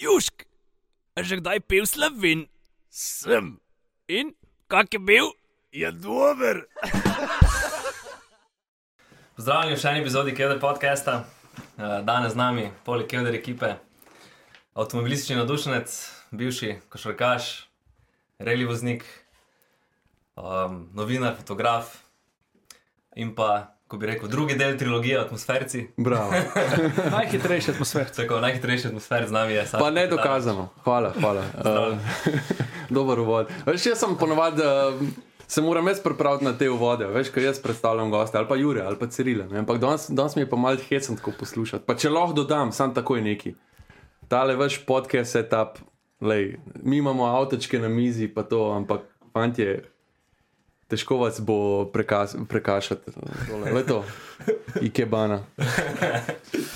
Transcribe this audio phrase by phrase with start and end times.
[0.00, 0.48] Južk,
[1.12, 2.48] a že kdaj pil slovin?
[2.88, 3.60] Sem,
[4.08, 4.32] In
[4.64, 5.28] kak je bil?
[5.76, 6.64] je dober.
[9.36, 11.28] Pozdravljeni v še eni epizodi Kevder podcasta.
[11.76, 13.76] Eh, Danes z nami, poleg Kevder ekipe,
[14.72, 15.92] avtomobilistični navdušenec,
[16.32, 17.68] bivši košarkaš,
[18.40, 19.04] reli voznik,
[20.32, 21.92] um, novinar, fotograf
[23.20, 25.86] in pa, ko bi rekel, drugi del trilogije Atmosferci.
[25.96, 26.32] Bravo.
[27.16, 28.06] Najhitrejši atmosfer.
[28.16, 29.80] Tako najhitrejši atmosfer z nami je sam.
[29.80, 30.68] Pa ne dokazano.
[30.84, 31.42] Hvala, hvala.
[31.58, 31.98] Uh,
[32.96, 33.50] dober uvod.
[33.66, 34.62] Veš, jaz sem ponovadi.
[34.62, 35.08] Uh,
[35.50, 38.84] Se moram jaz pripraviti na te uvode, veš, kaj jaz predstavljam goste, ali pa Jure,
[38.86, 39.46] ali pa Cirila.
[39.50, 39.58] ne.
[39.58, 41.84] Ampak danes, danes mi je pa malo hecen tako poslušati.
[41.86, 43.54] Pa če lahko dodam, sam takoj neki.
[44.28, 45.82] Tale vaš podcast setup,
[46.20, 49.00] lej, mi imamo avtočke na mizi, pa to, ampak
[49.32, 49.82] fantje,
[50.90, 53.10] težko vas bo prekas, prekašati.
[53.74, 54.04] Le to,
[54.82, 55.42] ikebana.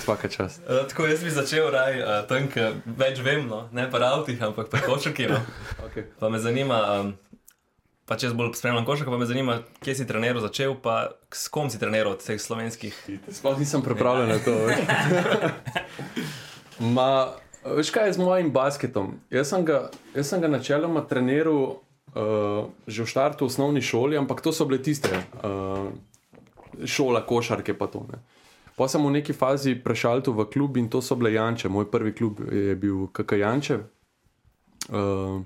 [0.03, 0.61] Svaka čast.
[0.63, 4.41] Uh, tako jaz bi začel raj uh, tam, ker več vem, no, ne pa avtih,
[4.41, 5.27] ampak pa košarki.
[5.31, 5.39] No.
[5.89, 6.03] Okay.
[6.19, 7.13] Pa me zanima, um,
[8.07, 11.51] pa če jaz bolj spremljam košarko, pa me zanima, kje si treniral začel, pa s
[11.51, 12.95] kom si treniral od teh slovenskih.
[13.27, 14.55] Sploh nisem pripravljen na to.
[16.95, 17.09] Ma,
[17.65, 19.07] veš kaj je z mojim basketom?
[19.31, 19.77] Jaz sem ga,
[20.15, 21.84] jaz sem ga načeloma treniral
[22.15, 25.91] uh, že v štartu v osnovni šoli, ampak to so bile tiste uh,
[26.85, 28.07] šola košarke pa to.
[28.11, 28.23] Ne.
[28.75, 31.71] Pa sem v neki fazi prešaltil v klub in to so bile Janče.
[31.71, 33.79] Moj prvi klub je bil KK Janče.
[34.91, 35.43] Uh,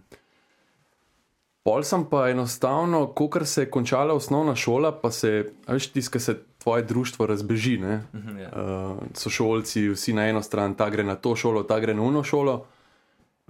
[1.69, 6.35] Pol sem pa enostavno, ko se je končala osnovna šola, pa se, veš, tiskaj se
[6.57, 7.77] tvoje društvo razbeži.
[7.77, 8.01] Ne?
[8.15, 8.49] Mhm, ja.
[8.49, 12.01] Uh, so šolci, vsi na eno stran, ta gre na to šolo, ta gre na
[12.01, 12.65] uno šolo.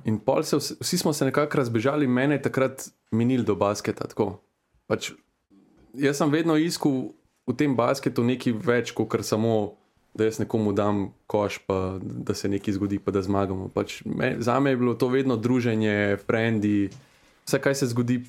[0.06, 4.08] In pol se, vsi, vsi smo se nekako razbežali, mene je takrat minil do basketa.
[4.08, 4.40] tako.
[4.88, 5.12] Pač,
[5.94, 7.12] jaz sem vedno iskal
[7.50, 9.76] v tem basketu nekaj več, kot samo,
[10.14, 13.70] da jaz nekomu dam koš, pa da se nekaj zgodi, pa da zmagamo.
[13.74, 16.90] Pač, me, za me je bilo to vedno druženje, frendi,
[17.46, 18.24] vse kaj se zgodi.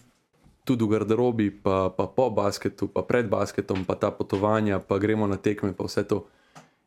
[0.68, 5.24] Tudi v garderobi, pa, pa po basketu, pa pred basketom, pa ta potovanja, pa gremo
[5.26, 6.26] na tekme, pa vse to.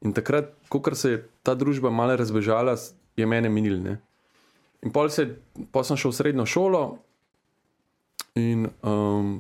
[0.05, 2.77] In takrat, ko se je ta družba malo razbežala,
[3.17, 3.81] je mene minil.
[3.81, 3.97] Ne?
[4.83, 5.27] In pol, se,
[5.71, 6.83] pol sem šel v srednjo šolo,
[8.35, 9.37] in um,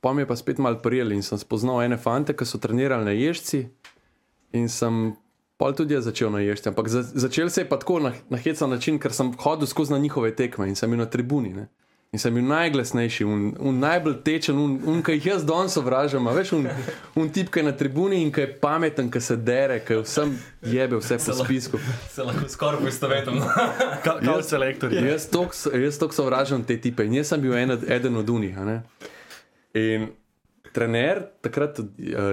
[0.00, 3.04] pa mi je pa spet malo prijel in sem spoznal ene fante, ki so trenirali
[3.04, 3.66] na ježci.
[4.54, 5.16] In sem
[5.60, 6.70] pol tudi jaz začel na ježci.
[6.70, 9.92] Ampak za, začel se je pa tako na, na hecan način, ker sem hodil skozi
[9.92, 11.52] na njihove tekme in sem bil na tribuni.
[11.52, 11.68] Ne?
[12.14, 16.28] In sem bil najglasnejši, un, un najbolj tečen, un, un ki jih jaz danes sovražam.
[16.30, 16.68] a Veš, un,
[17.18, 20.36] un tip, ki je na tribuni in ki je pameten, ki se dere, ki vsem
[20.70, 21.80] jebe vse po spisku.
[22.12, 23.40] Se lahko skoraj poistovetim.
[24.06, 24.94] Kot selektor.
[24.94, 25.26] Jaz
[25.74, 28.62] jaz toliko sovražam te tipe in jaz sem bil en, eden od unih.
[29.74, 30.06] In
[30.70, 31.88] trener, takrat uh,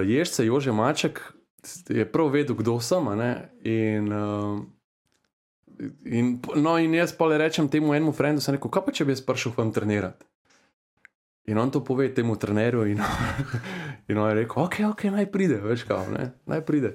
[0.06, 1.24] ježce Jože Maček,
[1.90, 3.10] je prav vedel, kdo sem.
[3.66, 4.62] In, uh,
[6.04, 9.06] in, no, in jaz pa le rečem temu enemu frendu, sem rekel, kaj pa če
[9.08, 10.26] bi jaz prišel vam trenirati.
[11.50, 13.02] In on to pove temu trenerju, in,
[14.08, 16.94] in on je rekel, ok, ok, naj pride, veš kaj, ne, naj pride.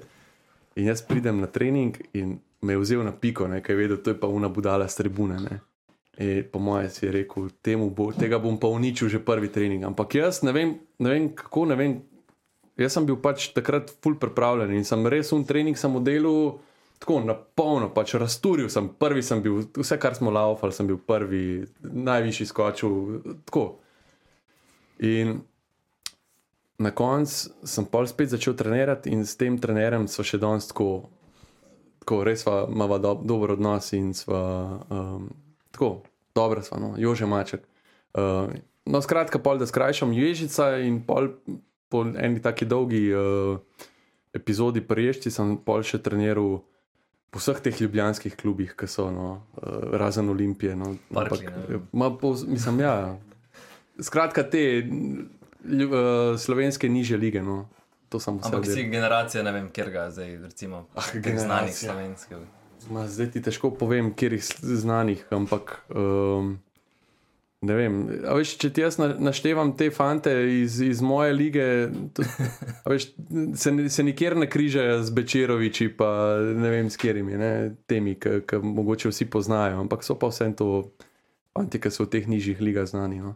[0.78, 4.20] In jaz pridem na trening in me je vzel na piko, kaj vedel, to je
[4.20, 5.38] pa una budala s tribune.
[5.42, 5.60] Ne.
[6.18, 7.50] In po mojem si je rekel,
[7.94, 9.84] bo, tega bom pa uničil že prvi trening.
[9.84, 12.00] Ampak jaz ne vem, ne vem kako, ne vem.
[12.78, 16.58] Jaz sem bil pač takrat full pripravljen in sem res un trening sem modelil
[16.98, 20.98] tako na polno, pač razturil sem, prvi sem bil, vse kar smo laufali, sem bil
[20.98, 22.96] prvi, najvišji skočil,
[23.46, 23.66] tako.
[24.98, 25.38] In
[26.78, 31.08] na koncu sem pol spet začel trenirati in s tem trenerjem so še danes tako,
[32.02, 34.42] tako res imava do, dober odnos in sva
[34.90, 35.28] um,
[35.74, 36.02] tako,
[36.34, 37.66] dobra sva, no, Jože Maček.
[38.14, 38.50] Uh,
[38.86, 41.34] no, skratka, pol, da skrajšam ježica in pol
[41.88, 43.58] po eni taki dolgi uh,
[44.34, 46.60] epizodi priješči sem pol še treniral
[47.30, 49.30] po vseh teh ljubljanskih klubih, ki so, no,
[49.60, 50.76] uh, razen Olimpije.
[50.76, 51.80] No, Parkli, ne.
[51.92, 53.16] ma, po, mislim, ja.
[54.00, 54.62] Skratka, te
[55.64, 57.42] lju, uh, slovenske niže lige.
[57.42, 57.66] No.
[58.08, 62.38] Ampak si generacija, ne vem, kjer ga zdaj, recimo, Ah, znanih slovenskih.
[62.90, 66.54] Ma, zdaj ti težko povem, kjer jih znanih, ampak um,
[67.60, 67.94] ne vem.
[68.22, 71.64] A Veš, če ti jaz na- naštevam te fante iz, iz moje lige,
[72.12, 72.22] to,
[72.86, 73.08] veš,
[73.54, 76.08] se, se nikjer ne križajo z Bečeroviči, pa
[76.38, 77.34] ne vem s katerimi,
[77.86, 80.90] temi, ki mogoče vsi poznajo, ampak so pa vsem to
[81.50, 83.18] fanti, ki so v teh nižjih ligah znani.
[83.20, 83.34] No.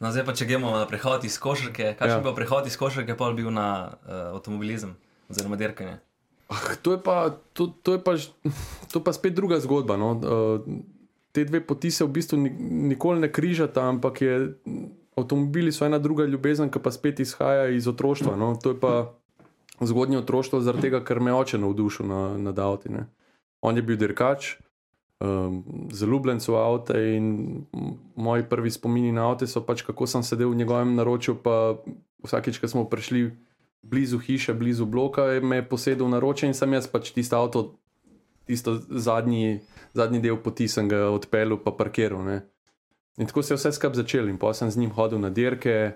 [0.00, 2.24] No, zdaj pa če gremo na prehod iz košarke, kakšen Ja.
[2.24, 4.96] bi prehod iz košarke, pa bil na uh, avtomobilizem
[5.30, 6.00] oziroma dirkanje.
[6.50, 8.16] Ah, to, je pa, to, to, je pa,
[8.90, 9.94] to je pa spet druga zgodba.
[9.96, 10.10] No.
[10.16, 10.58] Uh,
[11.32, 12.56] te dve poti se v bistvu ni-
[12.92, 14.54] nikoli ne križata, ampak je,
[15.16, 18.36] avtomobili so ena druga ljubezen, ki pa spet izhaja iz otroštva.
[18.36, 18.54] No.
[18.62, 19.12] To je pa
[19.80, 22.92] zgodnje otroštvo, zaradi tega, ker me je oče navdušil na, nad avti.
[22.92, 23.06] Ne.
[23.60, 24.56] On je bil dirkač,
[25.20, 25.62] um,
[25.92, 27.64] zaljubljenec v avto in
[28.16, 31.76] moji prvi spomini na avto so pač, kako sem sedel v njegovem naročju, pa
[32.24, 33.30] vsakeč, ko smo prišli
[33.82, 37.74] blizu hiše, blizu bloka, je me posedel na roče in sem jaz pač tisto avto,
[38.46, 39.60] tisto zadnji,
[39.94, 42.24] zadnji del poti sem ga odpeljal pa parkiral.
[42.24, 42.40] Ne.
[43.20, 45.92] In tako se je vse skupaj začelo in pa sem z njim hodil na dirke.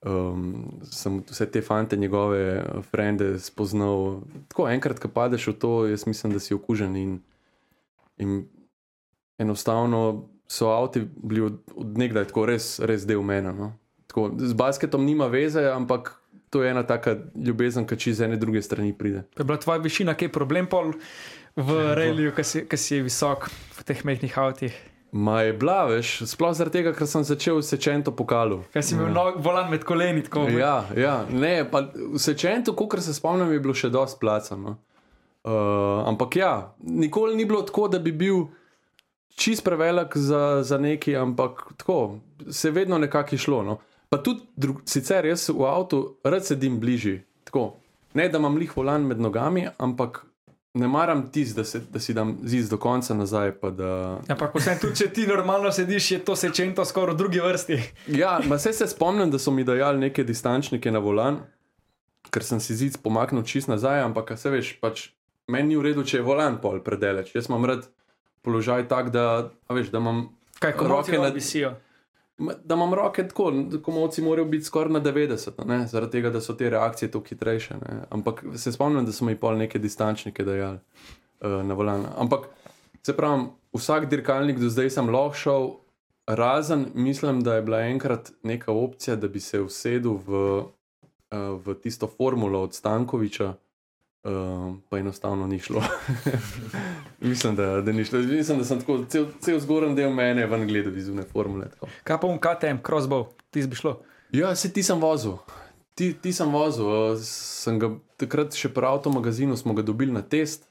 [0.00, 4.22] Um, sem vse te fante, njegove frende spoznal.
[4.48, 6.96] Tako enkrat, ko padeš v to, jaz mislim, da si okužen.
[6.96, 7.18] In,
[8.16, 8.46] in
[9.38, 13.52] enostavno so avti bili od, od nekdaj tako res, res del mena.
[13.52, 13.72] No.
[14.06, 16.16] Tako, z basketom nima veze, ampak
[16.50, 19.22] to je ena taka ljubezen, ki čez ene druge strani pride.
[19.38, 20.92] Je bila tvoja višina kaj problem pol
[21.60, 24.76] v reliju, ki si, si visok v teh mehkih avtih?
[25.12, 28.60] Ma je bila, veš, sploh zaradi tega, ker sem začel sečento pokalu.
[28.70, 29.32] Kaj si imel ja.
[29.42, 33.74] volan med koleni, tako Ja, ja, ne, pa v sečentu, kot se spomnim, je bilo
[33.74, 34.76] še dosti placano.
[35.40, 36.52] Uh, ampak ja,
[36.84, 38.44] nikoli ni bilo tako, da bi bil
[39.34, 42.20] čist prevelik za, za neki, ampak tako,
[42.50, 43.62] se je vedno nekako išlo.
[43.66, 43.78] No.
[44.12, 47.24] Pa tudi drug, sicer jaz v avtu rad sedim bližje.
[47.50, 47.72] Tako,
[48.14, 50.22] ne da imam lih volan med nogami, ampak
[50.74, 53.52] ne maram tisti, da, se- da si dam ziz do konca nazaj.
[53.52, 54.18] pa Da...
[54.28, 57.78] Ampak vsem tudi, če ti normalno sediš, je to sečento skoraj v drugi vrsti.
[58.08, 61.40] Ja, ma se, se spomnim, da so mi dajali neke distančnike na volan,
[62.30, 65.08] ker sem si zid pomaknil čist nazaj, ampak se veš, pač
[65.48, 67.34] meni ni v redu, če je volan pol predeleč.
[67.34, 67.88] Jaz imam rad
[68.42, 70.28] položaj tak, da, veš, da imam.
[70.60, 71.74] Kaj Roke na visijo.
[72.64, 73.52] Da imam roke tako,
[73.82, 75.86] komovci morajo biti skoraj na 90, a ne?
[75.86, 77.74] zaradi tega, da so te reakcije tako hitrejše.
[77.74, 78.00] Ne?
[78.10, 80.78] Ampak se spomnim, da so mi pol neke distančnike dajali
[81.40, 82.06] uh, na volan.
[82.16, 82.48] Ampak
[83.02, 83.44] se pravi,
[83.76, 85.70] vsak dirkalnik do zdaj sem lahko šel,
[86.26, 91.74] razen mislim, da je bila enkrat neka opcija, da bi se usedel v, uh, v
[91.82, 93.54] tisto formulo od Stankoviča.
[94.22, 95.82] Uh, pa enostavno ni šlo.
[97.20, 98.18] mislim, da, da ni šlo.
[98.18, 101.70] Mislim, da sem tako cel, cel zgoren del mene ven gledal iz une formule.
[101.70, 101.88] Tako.
[102.04, 104.02] Kaj pa um KTM, crossbow, ti bi šlo.
[104.32, 105.38] Ja, se ti sem vozil.
[105.94, 106.86] Ti, ti sem vozil.
[106.86, 110.68] eh, Sem ga takrat še pri avtomagazinu smo ga dobili na test.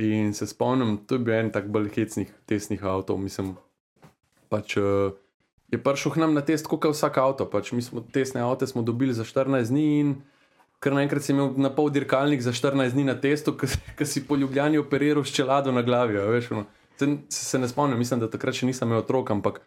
[0.00, 3.20] In se spomnim, to je bil en tak bolj hecnih testnih avtov.
[3.20, 3.58] Mislim,
[4.48, 5.12] pač, uh,
[5.68, 7.44] je prišel k nam na test, kot vsak avto.
[7.44, 10.14] Pač, mi smo testne avto smo dobili za 14 dni in
[10.80, 14.36] kar naenkrat si imel na pol dirkalnik za 14 dni na testu, ki si po
[14.36, 16.18] Ljubljani operiral s čelado na glavi.
[16.18, 16.64] a Veš, ono.
[16.96, 19.60] se, se ne spomnim, mislim, da takrat še nisem imel otrok, ampak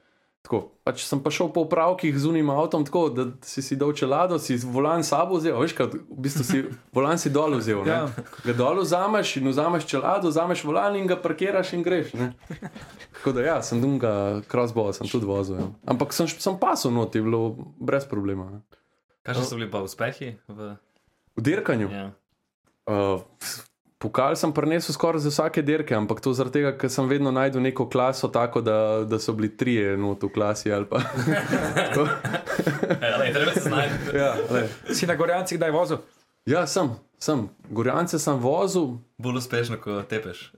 [0.44, 3.94] Tako, pač sem pa šel po upravkih z unim avtom, tako da si si dal
[3.96, 7.80] čelado, si volan sabo vzel, veš, kaj, v bistvu si volan si dol vzel.
[7.88, 8.02] Ja.
[8.12, 8.26] Ja.
[8.44, 12.12] Ga dol vzameš in vzameš čelado, vzameš volan in ga parkiraš in greš.
[12.20, 12.34] Ne?
[13.16, 15.64] Tako da ja, sem dunga crossbow, sem tudi vozil.
[15.64, 15.70] Ja.
[15.96, 18.52] Ampak sem, sem pasel not, je bilo brez problema.
[18.52, 18.60] Ne?
[19.24, 20.36] Kakšni so bili pa uspehi?
[20.52, 20.76] V...
[21.36, 21.90] V dirkanju.
[21.90, 22.12] Ja.
[22.86, 23.22] Uh,
[23.98, 27.62] pokal sem prenesel skoraj za vsake dirke, ampak to zaradi tega, ker sem vedno najdel
[27.62, 30.70] neko klaso, tako da, da so bili trije not v klasi.
[30.70, 31.00] ali pa-
[31.80, 32.08] Tako.
[33.02, 33.96] Ja, lej, treba se znajti.
[34.18, 34.68] ja, lej.
[34.92, 35.98] Si na Gorjancih kdaj vozil?
[36.46, 37.48] ja, sem, sem.
[37.70, 40.52] Gorjance sem vozil, Bolj uspešno, kot tepeš.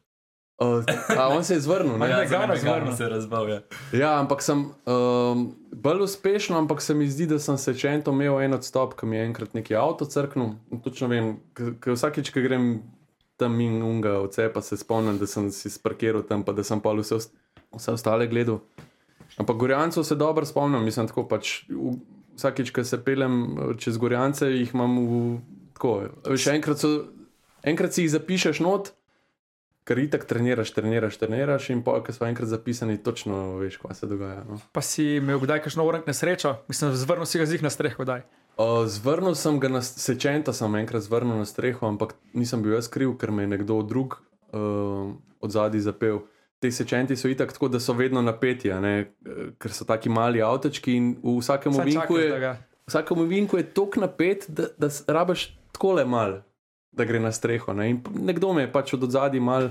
[0.60, 1.98] Uh, a on se je zvrnil.
[1.98, 2.10] Ne?
[2.10, 2.96] ja, za Megana Megano zvrnil.
[2.96, 3.62] se razbavlja.
[3.94, 8.42] Ja, ampak sem um, bolj uspešno, ampak se mi zdi, da sem se čento imel
[8.42, 10.56] en odstop, ki mi je enkrat neki avto crknil.
[10.84, 12.84] Točno vem, ker vsakeč, ko grem
[13.38, 16.94] tam in unga odcepa, se spomnim, da sem si sparkiral tam, pa da sem pa
[16.96, 17.19] vse,
[17.75, 18.62] vse ostale gledal.
[19.38, 21.66] Ampak Gorjancev se dobro spomnim, mislim, tako pač.
[21.69, 21.97] V,
[22.35, 25.21] vsakeč, ko se pelem eh, čez Gorjance, jih imam v.
[25.76, 25.95] Tako,
[26.40, 26.92] še enkrat, so,
[27.68, 28.94] enkrat si jih zapišeš not,
[29.85, 34.09] ker itak treniraš, treniraš, treniraš, in pa, ko so enkrat zapisani, točno veš, kaj se
[34.09, 34.42] dogaja.
[34.49, 34.57] No.
[34.73, 36.56] Pa si imel kdaj kakšno urank nesrečo?
[36.68, 38.25] Mislim, zvrnil si ga zih na streho kdaj.
[38.57, 42.89] O, zvrnil sem ga na sečenta, sem enkrat zvrnil na streho, ampak nisem bil jaz
[42.89, 44.18] kriv, ker me je nekdo drug
[44.56, 46.23] uh, od zadaj zapel.
[46.63, 48.71] Te sečenti so itak tako, da so vedno napeti,
[49.59, 52.56] ker so taki mali avtočki in v vsakem ovinku je.
[52.87, 56.39] Vsakem ovinku je tako napet, da, da rabiš tako le mal,
[56.95, 57.73] da gre na streho.
[57.73, 57.90] Ne?
[57.90, 59.69] In nekdo me je pač od zadaj mal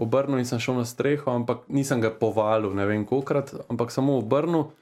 [0.00, 4.18] obrnil in sem šel na streho, ampak nisem ga povalil, ne vem kolikrat, ampak samo
[4.18, 4.72] obrnil.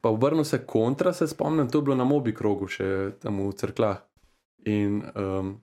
[0.00, 3.52] Pa obrnil se kontra, se spomnim, to je bilo na mobi krogu, še tam v
[3.56, 4.00] crklah.
[4.68, 5.58] In um,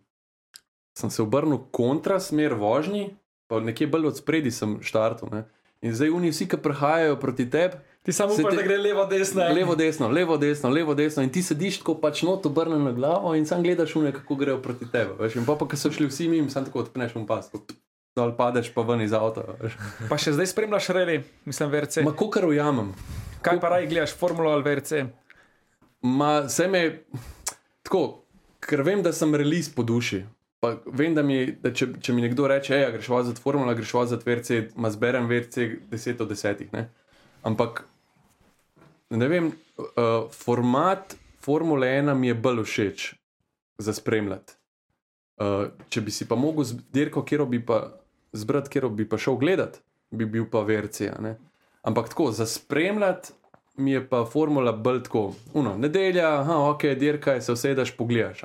[0.98, 3.16] sem se obrnil kontra smer vožnji,
[3.50, 5.34] pa nekje bolj od spredi sem štartil.
[5.34, 5.46] Ne?
[5.82, 9.04] In zdaj oni vsi, ki prihajajo proti tebi, Ti samo upaš, te- da gre levo,
[9.06, 9.44] desno.
[9.52, 11.24] Levo, desno, levo, desno, levo, desno.
[11.28, 14.62] In ti sediš tako pač not obrnjen na glavo in sam gledaš une, kako grejo
[14.64, 15.18] proti tebi.
[15.20, 15.36] Veš?
[15.36, 17.50] In pa, pa ko so šli vsi mimo, sam tako odpneš v pas,
[18.16, 19.44] dol padeš pa ven iz avta.
[19.60, 19.76] veš.
[20.08, 22.06] Pa še zdaj spremljaš reli, mislim, VRC.
[22.08, 22.94] Ma kokar ujamem.
[23.44, 25.04] Kaj pa raj gledaš, formulo ali VRC?
[26.08, 26.86] Ma se me
[27.84, 28.24] tako,
[28.64, 30.24] ker vem, da sem release po duši.
[30.64, 33.76] Pa vem, da, mi, da če, če mi nekdo reče, hej, a greš voziti formula,
[33.78, 36.64] greš voziti VRC, ma zberem VRC 10 od 10.
[36.72, 36.88] Ne?
[37.44, 37.84] Ampak
[39.10, 41.16] ne vem, uh, format
[41.48, 43.14] Formule 1 mi je bolj všeč
[43.78, 44.54] za spremljati.
[45.38, 47.84] Uh, če bi si pa mogel z dirko, kjer bi pa
[48.34, 49.80] zbrati, kjer bi pa šel gledat,
[50.12, 51.08] bi bil pa VRC.
[51.14, 51.38] a ne.
[51.88, 53.32] Ampak tako, za spremljati
[53.78, 55.34] mi je pa formula bolj tako.
[55.54, 58.42] Uno, nedelja, aha, ok, dirka je, se usedeš, pogledaš.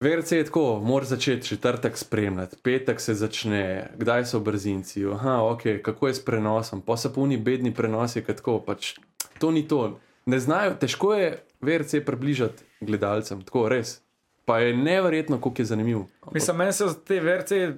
[0.00, 5.62] VRC je tako, moraš začeti četrtek spremljati, petek se začne, kdaj so brzinci, aha, ok,
[5.82, 8.96] kako je s prenosom, pa so puni bedni prenosi, kot tako, pač
[9.38, 9.98] to ni to.
[10.26, 14.00] Ne znajo, težko je VRC približati gledalcem, tako res.
[14.46, 16.04] Pa je neverjetno, kako je zanimiv.
[16.34, 17.76] Mislim, meni so te verce,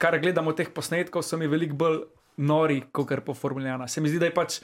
[0.00, 1.98] kar gledamo teh posnetkov, so mi veliko bolj
[2.36, 3.88] nori, kot po Formuli 1.
[3.88, 4.60] Se mi zdi, da je pač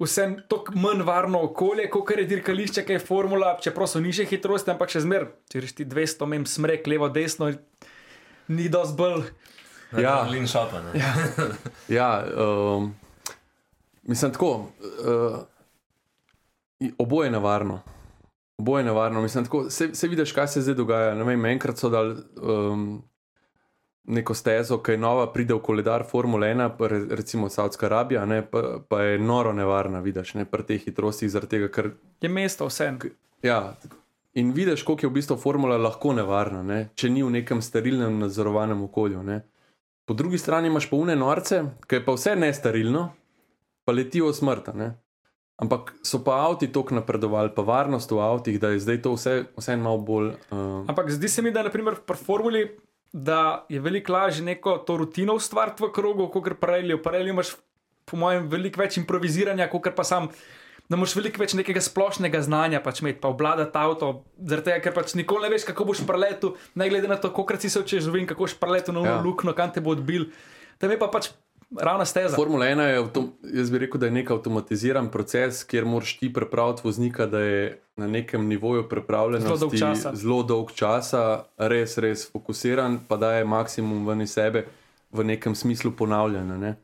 [0.00, 4.72] vse tako manj varno okolje, kot je dirkališče, ki je formula, čeprav so nižje hitrosti,
[4.72, 7.50] ampak še zmer, če greš ti 200 mem smrek, levo, desno,
[8.48, 9.26] ni dosti bolj.
[9.98, 10.22] Ja.
[10.30, 10.82] Lin šopa.
[10.94, 11.14] Ja.
[11.88, 12.92] Ja, um,
[14.10, 14.50] mislim tako.
[14.56, 15.38] Uh,
[16.98, 17.80] oboje je nevarno.
[18.58, 19.22] Oboje je nevarno.
[19.22, 21.14] Mislim, tako, se, se vidiš, kaj se zdaj dogaja.
[21.14, 23.02] Ne Vem, enkrat so dali um,
[24.04, 28.24] neko stezo, ki je nova, pride v koledar Formule 1, pa re- recimo Saudska Arabija,
[28.26, 31.90] ne, pa, pa je noro nevarna, vidiš, ne, pri teh hitrostih, zaradi tega, ker
[32.20, 32.90] Je mesto vse.
[33.42, 33.76] Ja,
[34.34, 36.88] in vidiš, koliko je v bistvu formula lahko nevarna, ne?
[36.94, 39.22] če ni v nekem sterilnem, nadzorovanem okolju.
[39.22, 39.40] Ne?
[40.04, 43.08] Po drugi strani imaš pa une norce, ki je pa vse nesterilno,
[43.90, 44.70] pa letijo smrt.
[45.60, 49.34] Ampak so pa avti tako napredovali, pa varnost v avtih, da je zdaj to vse,
[49.58, 50.30] vse malo bolj.
[50.48, 52.62] Uh, Ampak zdi se mi, da naprimer pri formuli,
[53.12, 56.96] da je veliko lažje neko to rutino ustvariti v krogu, kot Pareliju.
[56.96, 57.52] V Pareliju imaš,
[58.08, 60.30] po mojem, veliko več improviziranja, kot pa sam.
[60.90, 64.96] Da moraš veliko več nekega splošnega znanja pač imeti, pa obvladati avto, zaradi tega, ker
[64.96, 68.26] pač nikoli ne veš, kako boš preletel, ne glede na to, koliko si se učil
[68.26, 69.20] kako boš preletel na ja.
[69.22, 70.32] luknjo, kam te bo odbil.
[70.80, 71.30] Tam je pa pač
[71.78, 72.36] ravna steza.
[72.36, 76.32] Formula 1 je, avtom, jaz bi rekel, da je nek avtomatiziran proces, kjer moraš ti
[76.32, 80.14] pripraviti voznika, da je na nekem nivoju pripravljen Zelo dolg časa.
[80.14, 84.66] zelo dolg časa, res, res fokusiran, pa da je maksimum ven iz sebe
[85.12, 86.56] v nekem smislu ponavljanja.
[86.56, 86.74] Ne?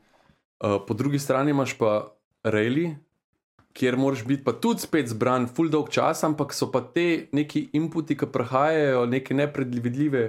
[0.59, 2.13] Uh, po drugi strani imaš pa
[2.43, 2.95] reli,
[3.73, 7.69] kjer moraš biti pa tudi spet zbran, full dolg čas, ampak so pa te neki
[7.77, 10.27] inputi, ki prihajajo, neke nepredvidljive.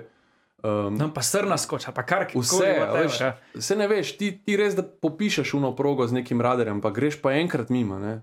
[0.63, 2.43] Um, Tam pa srna skoča, pa kar koli.
[2.43, 3.19] Vse, veš,
[3.55, 7.21] vse ne veš, ti, ti res da popišeš uno progo z nekim radarjem, pa greš
[7.23, 8.01] pa enkrat mimo.
[8.03, 8.19] Ne?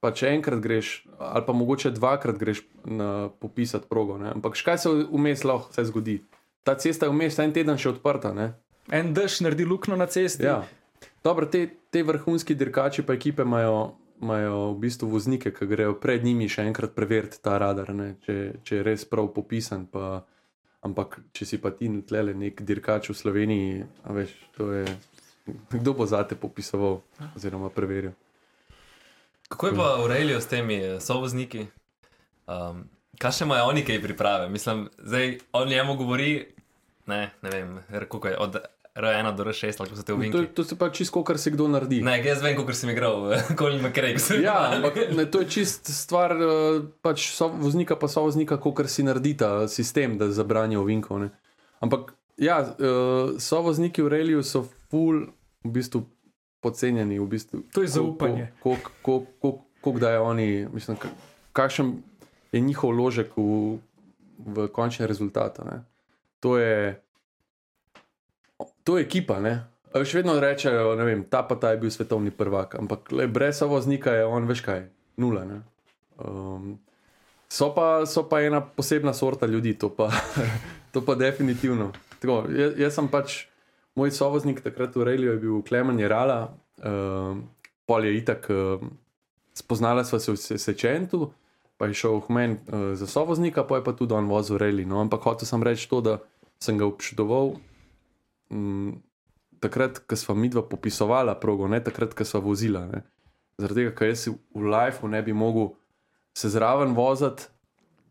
[0.00, 4.18] Pa če enkrat greš, ali pa mogoče dvakrat greš na popisati progo.
[4.20, 4.28] Ne?
[4.36, 6.18] Ampak škaj se vmes lahko vse zgodi.
[6.68, 8.34] Ta cesta je vmes en teden še odprta.
[8.36, 8.52] Ne?
[8.92, 10.44] En dež naredi luknjo na cesti.
[10.44, 10.60] Ja.
[11.24, 16.24] Dobro, te, te vrhunski dirkači pa ekipe imajo, imajo v bistvu voznike, ki grejo pred
[16.28, 18.14] njimi še enkrat preveriti ta radar, ne?
[18.26, 18.36] če,
[18.68, 19.88] če je res prav popisan.
[19.88, 20.26] Pa,
[20.86, 24.84] ampak če si pa ti tlele nek dirkač v Sloveniji, veš, je.
[25.72, 27.00] Kdo bo zate popisoval
[27.34, 28.12] oziroma preveril?
[29.50, 31.66] Kako je pa Reiliju s temi eh, sovozniki?
[32.46, 32.84] Um,
[33.18, 34.48] kaj še imajo oni, kaj priprave?
[34.48, 36.30] Mislim, zdaj on njemu govori,
[37.10, 38.60] ne, ne vem, koliko je od
[38.92, 40.46] R1 do R6, ali kako so te To, uvinki.
[40.48, 42.02] to se pa čisto, kar se kdo naredi.
[42.02, 44.14] Ne, jaz vem, koliko sem igral, Colin McRae.
[44.16, 46.46] ko Ja, ampak ne, to je čist stvar eh,
[47.00, 51.18] pač so, voznika, pa so voznika, kot si naredi ta sistem, da zabranijo ovinkov.
[51.18, 51.30] ne.
[51.80, 52.74] Ampak ja, eh,
[53.36, 55.30] so vozniki v reliju, so full,
[55.60, 56.02] v bistvu
[56.60, 57.16] podcenjeni.
[57.16, 58.50] V bistvu, To je zaupanje.
[58.60, 61.14] Kako da je oni, mislim, ka-
[61.52, 62.02] kakšen
[62.52, 63.78] je njihov vložek v,
[64.40, 65.56] v končni rezultat.
[65.60, 65.84] ne.
[66.40, 67.00] To je,
[68.84, 69.40] to je ekipa.
[69.40, 69.64] Ne?
[69.90, 73.58] Še vedno rečejo, ne vem, ta pa ta je bil svetovni prvak, ampak le, brez
[73.66, 74.84] voznika je on, veš kaj,
[75.18, 75.42] nula.
[76.22, 76.76] Um,
[77.50, 80.06] so, pa, so pa ena posebna sorta ljudi, to pa,
[80.94, 81.90] to pa definitivno.
[82.22, 83.40] Tako, jaz, jaz sem pač,
[83.98, 86.52] moj sovoznik takrat v Reliju je bil Klemen Jerala,
[86.86, 87.42] um,
[87.90, 88.92] pol je itak, um,
[89.58, 91.32] spoznala sva se v Se- Sečentu,
[91.80, 94.86] pa je šel v men uh, za sovoznika, pa je pa tudi on vozil Reli.
[94.86, 96.20] No, ampak hotel sem reči to, da
[96.62, 97.58] sem ga občudoval.
[98.52, 98.98] Mm,
[99.60, 102.86] takrat, ko smo mi dva popisovala progo, ne takrat, ko smo vozila.
[102.90, 103.04] Ne.
[103.60, 105.74] Zaradi tega, ker jaz v lifeu ne bi mogel
[106.36, 107.50] se zraven voziti,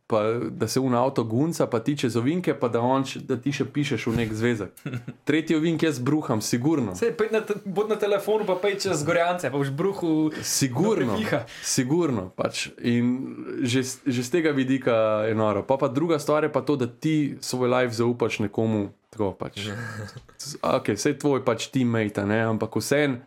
[0.10, 3.52] pa da se un avto gunca, pa ti čez ovinke, pa da, on, da ti
[3.54, 4.82] še pišeš v nek zvezek.
[5.30, 6.96] Tretji ovink jaz bruham, sigurno.
[6.98, 10.32] Sej, na, bod na telefonu, pa pej čez gorjance, pa boš bruhu.
[10.42, 11.20] Sigurno,
[11.62, 12.26] sigurno.
[12.34, 12.72] Pač.
[12.82, 13.14] In
[13.62, 15.62] že, že z tega vidika je noro.
[15.62, 18.90] Pa, pa druga stvar je pa to, da ti svoj life zaupaš nekomu.
[19.20, 19.68] Tako, pač.
[20.80, 22.40] okay, vse tvoj pač teammate, ne?
[22.48, 23.20] ampak vsem.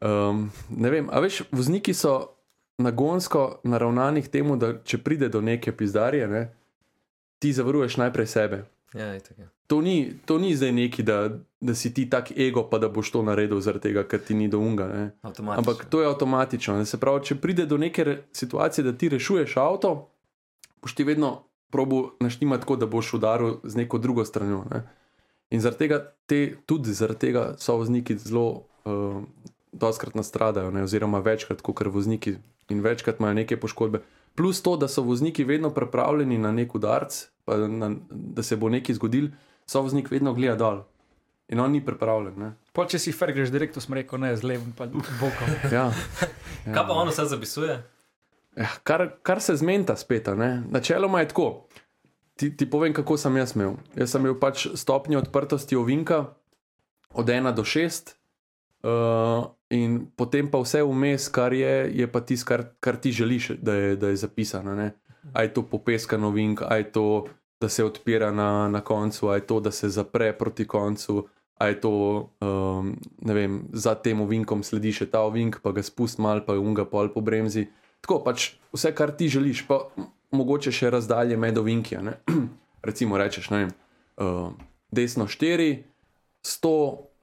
[0.00, 2.32] Um, ne vem, a veš, vozniki so
[2.80, 6.42] nagonsko naravnani k temu, da če pride do neke pizdarije, ne,
[7.36, 8.64] ti zavaruješ najprej sebe.
[8.96, 9.50] Ja, itak je.
[9.68, 11.28] To ni, to ni zdaj neki, da,
[11.60, 14.48] da si ti tak ego, pa da boš to naredil zaradi tega, ker ti ni
[14.48, 14.88] do unga.
[15.20, 16.80] Ampak to je avtomatično.
[16.80, 16.88] ne.
[16.88, 19.96] Se pravi, če pride do neke situacije, da ti rešuješ avto,
[20.80, 21.42] boš ti vedno
[21.74, 24.62] probo naštimati tako, da boš udaril z neko drugo stranjo.
[24.70, 24.84] Ne?
[25.50, 25.98] In zaradi tega,
[26.30, 26.38] te,
[26.70, 28.46] tudi zaradi tega so vozniki zelo
[28.86, 29.22] uh,
[29.74, 30.86] doskrat nastradajo, ne?
[30.86, 32.36] oziroma večkrat kot vozniki
[32.70, 34.04] in večkrat imajo neke poškodbe.
[34.38, 38.70] Plus to, da so vozniki vedno pripravljeni na nek udarc, pa na, da se bo
[38.70, 39.32] nekaj zgodil,
[39.66, 40.84] so voznik vedno gleda dol.
[41.48, 42.38] In on ni pripravljen.
[42.38, 42.52] Ne?
[42.72, 45.58] Pol, če si fer, greš direkt v smer, ko ne z levom, pa bokom.
[45.74, 45.90] Ja.
[46.64, 47.82] Kaj pa on vse zapisuje?
[48.56, 50.26] Ja, kar, kar se zmenta spet.
[50.26, 50.62] ne.
[50.70, 51.66] Načeloma je tako.
[52.34, 53.76] Ti, ti povem, kako sem jaz imel.
[53.96, 56.34] Jaz sem imel pač stopnjo odprtosti ovinka
[57.14, 58.14] od 1 do 6,
[58.82, 63.54] uh, in potem pa vse vmes, kar je, je pa tisto, kar, kar ti želiš,
[63.62, 64.74] da je, da je zapisano.
[64.74, 64.92] Ne?
[65.32, 67.26] A je to popeskan ovink, a je to,
[67.60, 71.26] da se odpira na, na koncu, a je to, da se zapre proti koncu.
[71.54, 71.92] A je to,
[72.42, 76.58] um, ne vem, za tem ovinkom sledi še ta ovink, pa ga spusti mal, pa
[76.58, 77.68] unga pol po bremzi.
[78.04, 79.80] Tako pač vse, kar ti želiš, pa
[80.34, 81.96] mogoče še razdalje med ovinki.
[82.88, 83.72] Recimo, rečeš, ne vem,
[84.20, 84.52] uh,
[84.92, 85.70] desno 4,
[86.44, 86.74] 100,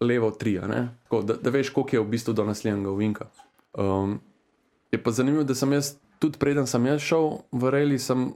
[0.01, 0.81] levo 3, a ne.
[1.05, 3.29] Tako, da, da veš, koliko je v bistvu do naslednjega ovinka.
[3.77, 4.17] Um,
[4.91, 8.31] je pa zanimivo, da sem jaz, tudi preden sem jaz šel v Reli, sem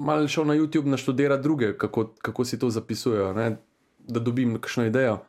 [0.00, 3.56] malo šel na YouTube naštudirati druge, kako, kako si to zapisujejo, ne,
[3.98, 5.20] da dobim kakšno idejo.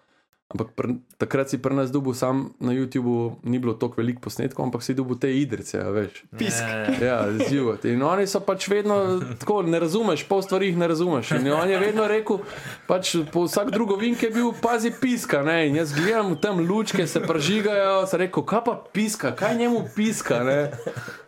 [0.48, 0.88] Ampak pr,
[1.20, 4.94] takrat si pri nas dubu sam na YouTubu, ni bilo toliko velik posnetkov, ampak si
[4.96, 6.24] dubu te idrice, a veš.
[6.40, 6.64] Pisk.
[6.64, 7.18] Ja, Ja,
[7.50, 7.92] zjutraj.
[7.94, 11.32] In oni so pač vedno tako, ne razumeš, pol stvari ne razumeš.
[11.32, 12.40] In on je vedno rekel,
[12.88, 15.44] pač po vsak drugo vink je bil, pazi piska.
[15.44, 15.68] Ne?
[15.68, 20.44] In jaz gledam tam lučke, se pražigajo, sem rekel, kaj pa piska, kaj njemu piska.
[20.48, 20.72] Ne?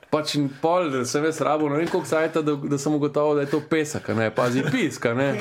[0.09, 3.43] Pač in pol, sem jaz rabo, ne vem koliko sajta, da, da sem ugotovil, da
[3.43, 5.11] je to pesek, ne pazi piska.
[5.13, 5.35] Ne?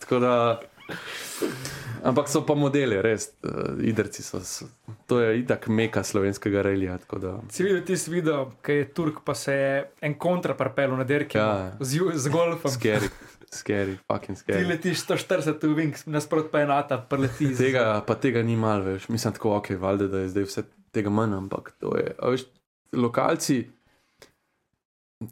[0.00, 0.34] Tako da.
[2.04, 4.38] Ampak so pa modeli, res, uh, idrci so.
[4.38, 4.66] so
[5.06, 6.98] to je itak meka slovenskega relija.
[7.10, 9.70] da- Si videl tisti video, ki je Turk, pa se je
[10.02, 11.72] en kontra prepel na derki Ja.
[11.80, 12.70] z, z golfom.
[12.70, 13.08] Scary,
[13.52, 14.66] scary, fucking Ti scary.
[14.66, 17.54] letiš 140 v Wings, nasprot pa enata, preleti.
[17.54, 19.08] Tega, pa tega ni malo več.
[19.08, 20.62] Mislim, tako, ok, valjda, da je zdaj vse
[20.92, 22.12] tega manj, ampak to je.
[22.14, 22.44] a Veš,
[22.92, 23.62] lokalci,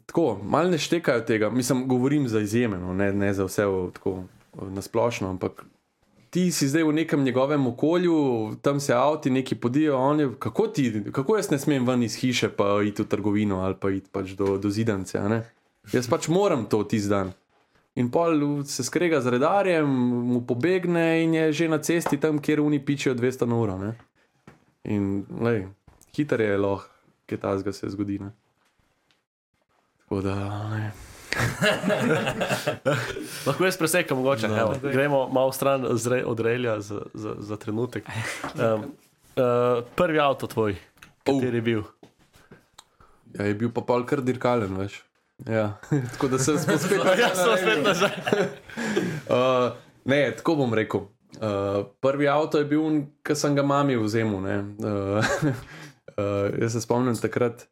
[0.05, 1.49] tako, malo ne štekajo tega.
[1.49, 4.23] Mislim, govorim za izjeme, no, ne, ne za vse v- tako
[4.63, 5.65] na splošno, ampak
[6.33, 10.67] ti si zdaj v nekem njegovem okolju, tam se avti neki podijo, on je, kako,
[10.67, 14.09] ti, kako jaz ne smem ven iz hiše, pa iti v trgovino ali pa iti
[14.11, 15.21] pač do, do zidance.
[15.93, 17.31] Jaz pač moram to tisti dan.
[17.95, 19.85] In pol se skrega z redarjem,
[20.33, 23.77] mu pobegne in je že na cesti tam, kjer oni pičijo 200 na uro.
[23.77, 23.93] Ne?
[24.89, 25.67] In lej,
[26.17, 26.89] hiter je lahko,
[27.29, 28.17] kaj ta se zgodi.
[28.19, 28.33] Ne?
[30.01, 30.35] Tako da,
[30.73, 31.12] ne.
[33.47, 34.47] Lahko jaz presekam, mogoče.
[34.47, 34.57] No.
[34.57, 38.05] Evo, gremo malo stran re, od relja za, za, za trenutek.
[38.55, 40.75] Um, uh, prvi avto tvoj,
[41.23, 41.83] kateri je bil?
[43.39, 45.01] ja, je bil pa pol kar dirkalen, veš.
[45.49, 45.77] Ja.
[46.13, 46.81] tako da sem spet.
[47.21, 48.13] Ja, sem spet nazaj.
[49.27, 49.73] Uh,
[50.05, 51.09] ne, tako bom rekel.
[51.33, 54.29] Uh, prvi avto je bil, ki sem ga mami vzel.
[54.29, 55.25] Uh, uh,
[56.61, 57.65] jaz se spomnim takrat.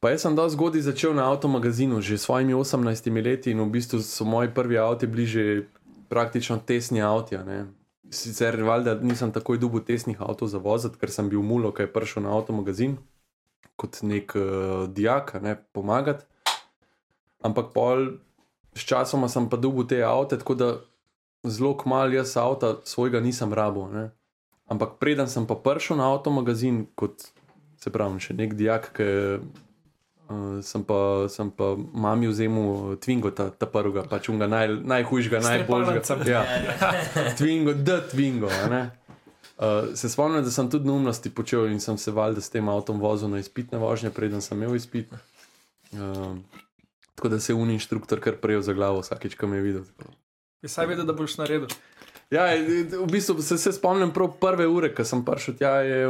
[0.00, 3.68] Pa jaz sem dosti zgodaj začel na avtomagazinu, že s svojimi 18 leti in v
[3.68, 5.68] bistvu so moji prvi avti bili že
[6.08, 7.36] praktično tesni avti.
[8.10, 11.92] Sicer valjda nisem takoj dubu tesnih avtov za voziti, ker sem bil mulo, ki je
[11.92, 12.96] prišel na avtomagazin
[13.76, 16.24] kot nek uh, dijak, a ne pomagati.
[17.44, 18.20] Ampak pol
[18.76, 20.68] Sčasoma sem pa dobil te avte, tako da
[21.44, 23.88] zelo kmalu jaz avta svojega nisem rabo.
[23.92, 24.10] Ne?
[24.68, 27.32] Ampak preden sem pa prišel na avtomagazin, kot
[27.80, 29.08] se pravi, še nek dijak, ki
[30.30, 35.42] uh, sem, pa, sem pa mami vzel Twingo, ta, ta prvega, pač unga naj, najhujšega,
[35.44, 36.24] najboljšega.
[36.30, 36.44] Ja,
[37.38, 38.48] Twingo, da Twingo.
[39.60, 43.00] Uh, se spomnim, da sem tudi neumnosti počel in sem se valjda s tem avtom
[43.00, 45.12] vozil na izpitne vožnje, preden sem imel izpit.
[45.92, 46.38] Uh,
[47.14, 49.84] tako da se je un inštruktor kar prejel za glavo vsakeč, ko me je videl.
[50.62, 51.68] Jaz sem vedel, da boš naredil.
[52.30, 56.06] Ja, v bistvu se, se spomnim prav prve ure, ko sem prišel tja, je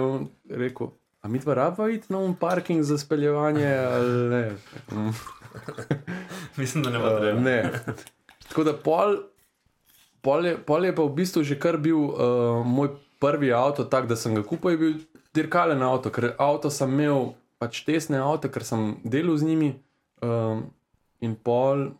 [0.52, 0.92] rekel.
[1.20, 4.52] A mi dva rabva iti na un parking za speljevanje ali ne?
[6.61, 7.40] Mislim, da ne bo uh, treba.
[7.40, 7.72] ne.
[8.48, 9.16] Tako da pol,
[10.20, 14.09] pol, je, pol je pa v bistvu že kar bil uh, moj prvi avto, tak
[14.09, 14.94] da sem ga kupil, je bil
[15.37, 19.70] dirkalen avto, ker avto sem imel pač tesne avto, ker sem delal z njimi.
[20.24, 20.70] Um,
[21.20, 21.90] in pol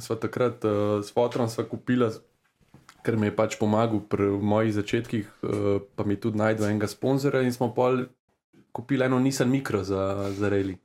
[0.00, 2.08] sva takrat uh, s fotrom sva kupila,
[3.04, 7.44] ker mi je pač pomagal pri mojih začetkih, uh, pa mi tudi najdel enega sponzorja
[7.44, 8.06] in smo pol
[8.72, 10.78] kupili eno Nissan Micro za, za Reli.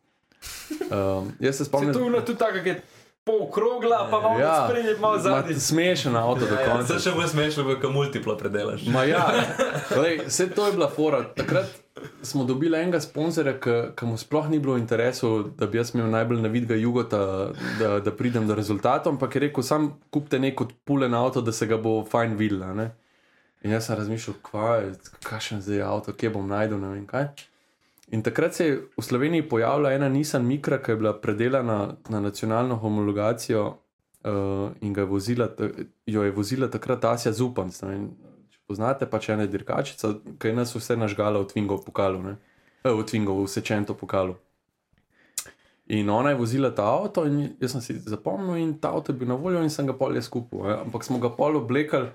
[0.91, 2.84] Um, jaz se Se spomnim, to je bilo tudi tako, kot
[3.26, 4.67] pol krogla, pa malo ja.
[4.67, 5.54] sprednje, malo zadnji.
[5.54, 6.86] Ma, Smešen avto do Ja, konca.
[6.86, 8.84] Zdaj še bolj smešno, ko multiplo predelaš.
[8.93, 9.24] Ma ja,
[10.02, 11.24] lej, vse to je bila fora.
[11.34, 11.71] Takrat
[12.21, 13.56] smo dobili enega sponzorja,
[13.98, 18.13] ki mu sploh ni bilo interesu, da bi jaz imel najbolj navidga jugota, da, da
[18.13, 22.04] pridem do rezultatov, ampak je rekel, sam kupite nek odpulen avto, da se ga bo
[22.06, 22.62] fajn videl.
[22.63, 22.91] a ne.
[23.65, 24.91] In jaz sem razmišljal, kaj,
[25.26, 27.32] kakšen zdaj je avto, kje bom najdel, ne vem kaj.
[28.07, 32.19] In takrat se je v Sloveniji pojavila ena Nissan Micra, ki je bila predelana na
[32.19, 33.65] nacionalno homologacijo
[34.25, 35.49] uh, in je vozila,
[36.05, 37.81] jo je vozila takrat Asja Zupanc.
[37.81, 38.09] ne vem,
[38.51, 42.35] Če poznate pač ena dirkačica, ki je nas vse nažgala v Twingo pokalu, ne?
[42.83, 44.35] eh, v Twingo, v Sečento pokalu.
[45.87, 49.17] In ona je vozila ta avto, in jaz sem si zapomnil, in ta avto je
[49.17, 50.63] bil na voljo, in sem ga pol jaz skupil.
[50.65, 50.77] ne.
[50.85, 52.09] Ampak smo ga pol oblekali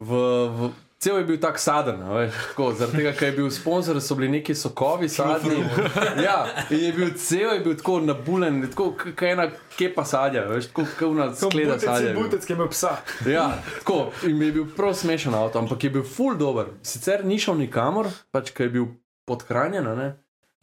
[0.00, 0.12] v.
[0.48, 3.96] v Cel je bil tak saden, a veš, tako, zaradi tega, ker je bil sponzor,
[4.04, 5.62] so bili neki sokovi sadni.
[6.26, 9.46] Ja, in je bil cel, je bil tako nabulen, tako kot ena
[9.78, 12.10] kepa sadja, veš, tako kot ena skleda sadja.
[12.10, 12.90] je butec, ki ima psa.
[13.24, 13.46] Ja,
[13.78, 14.10] tako.
[14.28, 16.68] In je bil prav smešen avto, ampak je bil full dober.
[16.84, 18.90] Sicer ni šel nikamor, pač ker je bil
[19.24, 19.88] podhranjen,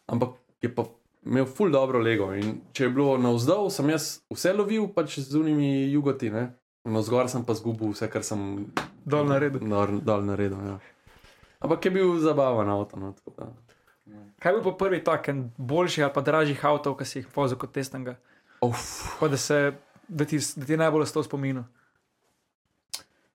[0.06, 0.86] ampak je pa
[1.26, 2.30] imel full dobro lego.
[2.38, 6.52] In če je bilo navzdol, sem jaz vse lovil pač z unimi jugoti, ne?
[6.88, 8.70] na zgor sem pa zgubil vse, kar sem
[9.08, 9.60] Dol na redu.
[9.64, 10.60] dol, dol naredil.
[10.60, 10.78] Ja.
[11.64, 13.00] Ampak je bil zabaven avto.
[13.00, 13.16] No.
[14.40, 17.58] Kaj bi pa prvi tak en boljši ali pa dražjih avtov, ki si jih vozil
[17.58, 17.72] kot.
[19.20, 19.74] Pa da, se,
[20.08, 21.64] da, ti, da ti je najbolj s to spominu.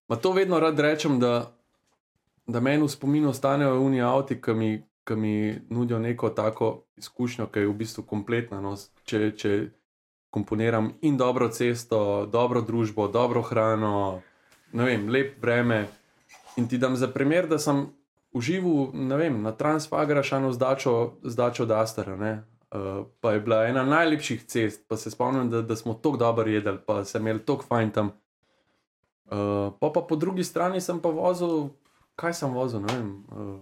[0.09, 1.53] Ma to vedno rad rečem, da,
[2.47, 4.71] da meni v spominu ostanejo oni avti, ki mi,
[5.09, 5.35] ki mi
[5.71, 8.61] nudijo neko tako izkušnjo, ki je v bistvu kompletna.
[8.61, 9.53] No, če, če
[10.31, 14.21] komponiram in dobro cesto, dobro družbo, dobro hrano,
[14.73, 15.87] ne vem, lep vreme.
[16.57, 17.87] In ti dam za primer, da sem
[18.33, 22.17] užival vem, na Transfagrašanu z dačo, z dačo Dastera.
[22.17, 22.45] ne.
[22.73, 26.49] Uh, pa je bila ena najlepših cest, pa se spomnim, da, da smo tako dobro
[26.49, 28.07] jedli, pa sem imel tako fajn tam.
[29.27, 31.69] Uh, pa, pa po drugi strani sem pa vozil,
[32.17, 33.11] kaj sem vozil, ne vem.
[33.29, 33.61] Uh,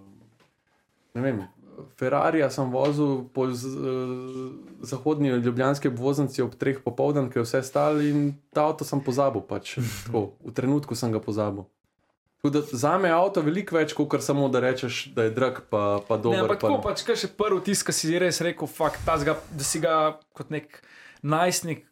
[1.15, 1.43] ne vem
[1.99, 3.59] Ferrari sem vozil po uh,
[4.83, 9.43] zahodni ljubljanski obvoznici ob treh popoldan, ki je vse stal in ta avto sem pozabil,
[9.43, 11.67] pač, tako, v trenutku sem ga pozabil.
[12.41, 16.01] Da Za me je avto veliko več, kot samo da rečeš, da je drag, pa,
[16.09, 16.41] pa Ne, dober.
[16.47, 19.65] ampak pa tako pač, kaj še prvi tisk, ki si res rekel, fakt, tazga, da
[19.67, 20.81] si ga kot nek
[21.21, 21.85] najstnik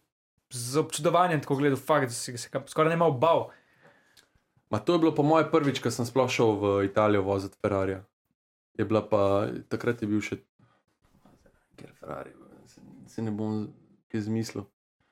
[0.48, 3.50] z občudovanjem tako gledal, fakt, da si ga skoraj ne mal bal.
[4.72, 8.00] Ma to je bilo po moje prvič, ko sem sploh šel v Italijo voziti Ferrari.
[8.78, 10.38] Je bila pa takrat je bil še.
[11.78, 12.34] Ker Ferrari,
[12.66, 13.66] se, se ne bom
[14.12, 14.66] kaj zmislil.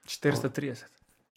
[0.07, 0.87] 430.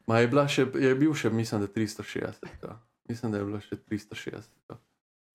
[0.09, 2.45] Ma je, še, je bil še, mislim, da 360.
[2.63, 2.77] Ja.
[3.09, 4.49] Mislim, da je bila še 360.
[4.69, 4.77] Ja.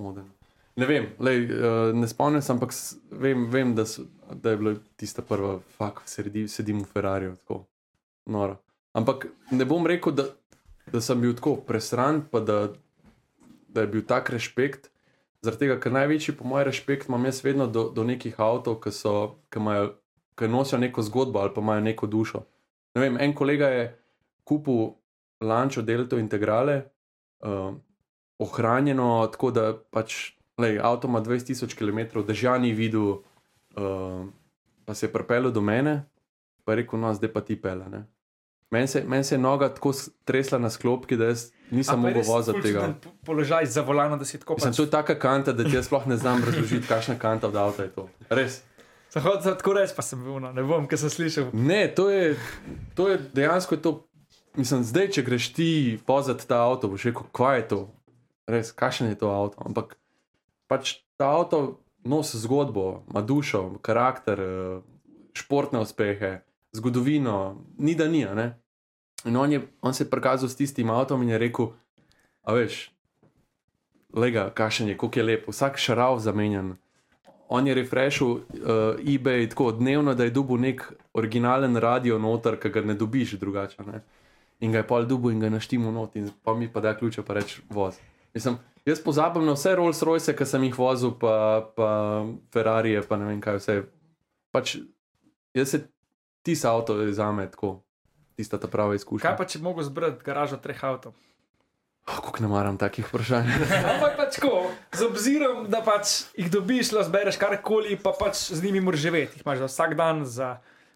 [0.02, 0.30] Moden.
[0.74, 2.72] Ne vem, lej, uh, ne spomnim se, ampak
[3.10, 7.60] vem, vem da, so, da je bila tista prva, fakt, sedi, sedim v Ferrariju, tako
[8.26, 8.56] noro.
[8.98, 10.26] Ampak ne bom rekel, da,
[10.90, 12.58] da sem bil tako presran, pa da,
[13.70, 14.90] da je bil tak respekt.
[15.44, 18.92] Zaradi tega, ker največji, po mojem, respekt imam jaz vedno do, do nekih avtov, ki,
[18.96, 19.14] so,
[19.52, 19.90] ki, imajo,
[20.38, 22.44] ki nosijo neko zgodbo ali pa imajo neko dušo.
[22.96, 23.84] Ne vem, en kolega je
[24.48, 24.94] kupil
[25.44, 26.78] lančo Delto integrale,
[27.44, 27.74] uh,
[28.38, 30.32] ohranjeno tako, da pač
[30.82, 33.20] avto ima 20.000 km, dežja ni videl,
[33.76, 34.24] uh,
[34.84, 36.04] pa se je pripeljal do mene,
[36.64, 37.88] pa je rekel, no, zdaj pa ti pele.
[37.90, 38.04] ne."
[38.70, 42.22] Meni se, men se je noga tako s- tresla na sklopki, da jaz nisem mogel
[42.26, 42.94] voziti tega.
[43.26, 44.76] Položaj za volano, da si tako pač.
[44.76, 47.82] to je taka kanta, da ti jaz sploh ne znam razložiti, kakšna kanta od avta
[47.82, 48.08] je to.
[48.30, 48.62] Res.
[49.14, 51.52] Zahod, tako reč pa sem bil, no, ne bom, ker sem slišal.
[51.54, 52.34] Ne, to je,
[52.98, 53.92] to je dejansko je to.
[54.58, 55.68] Mislim, zdaj, če greš ti
[56.06, 57.78] pozati ta avto, boš rekel, kaj je to,
[58.50, 59.58] res, kakšen je to avto.
[59.66, 59.96] Ampak
[60.70, 64.82] pač ta avto nosi zgodbo, ima dušo, karakter, eh,
[65.34, 68.24] športne uspehe, zgodovino, ni da ni.
[68.24, 68.63] ne.
[69.24, 71.70] In on, je, on se je prikazal s tistim avtom in je rekel,
[72.42, 72.90] a veš,
[74.12, 76.76] lega, kakšen je, kako je lep, vsak šarav zamenjan.
[77.48, 78.40] On je refreshal uh,
[79.00, 83.84] eBay tako dnevno, da je dobil nek originalen radio noter, ki ga ne dobiš drugače.
[83.86, 84.02] Ne?
[84.60, 87.22] In ga je pol dubu in ga naštimo not, in pa mi pa da ključe,
[87.22, 88.00] pa reč voz.
[88.34, 91.90] Mislim, jaz pozabim na vse Rolls Royce, ki sem jih vozil, pa, pa
[92.52, 93.76] Ferrari, pa ne vem kaj vse.
[94.52, 94.76] Pač,
[95.54, 95.84] jaz se
[96.42, 97.83] ti avto je za me tako,
[98.36, 99.28] tista ta prava izkušnja.
[99.28, 101.14] Kaj pa če mogel zbrati garažo treh avtov?
[102.04, 103.48] Oh, Kako ne maram takih vprašanj.
[103.94, 108.60] Ampak pač tako, z obzirom, da pač jih dobiš, lahko zbereš karkoli, pa pač z
[108.60, 109.38] njimi moraš živeti.
[109.38, 110.50] Jih imaš za vsak dan, za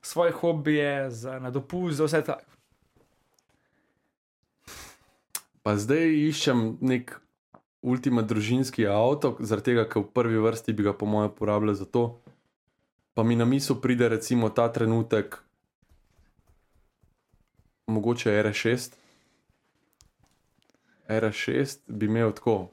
[0.05, 2.37] svoje hobije, za na dopust, za vse to.
[5.65, 7.17] Pa zdaj iščem nek
[7.81, 11.89] ultima družinski avto, zaradi tega, ker v prvi vrsti bi ga po mojem uporabljal za
[11.89, 12.21] to.
[13.17, 15.41] Pa mi na misel pride recimo ta trenutek,
[17.89, 18.95] mogoče RS6.
[21.09, 22.71] RS6 bi imel tako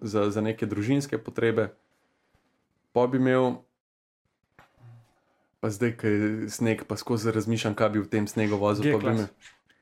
[0.00, 1.68] za, za neke družinske potrebe,
[2.92, 3.60] pa bi imel,
[5.60, 8.88] pa zdaj, ki je sneg, pa skozi razmišljam, kaj bi v tem snegu vozil.
[8.88, 9.26] Bi imel,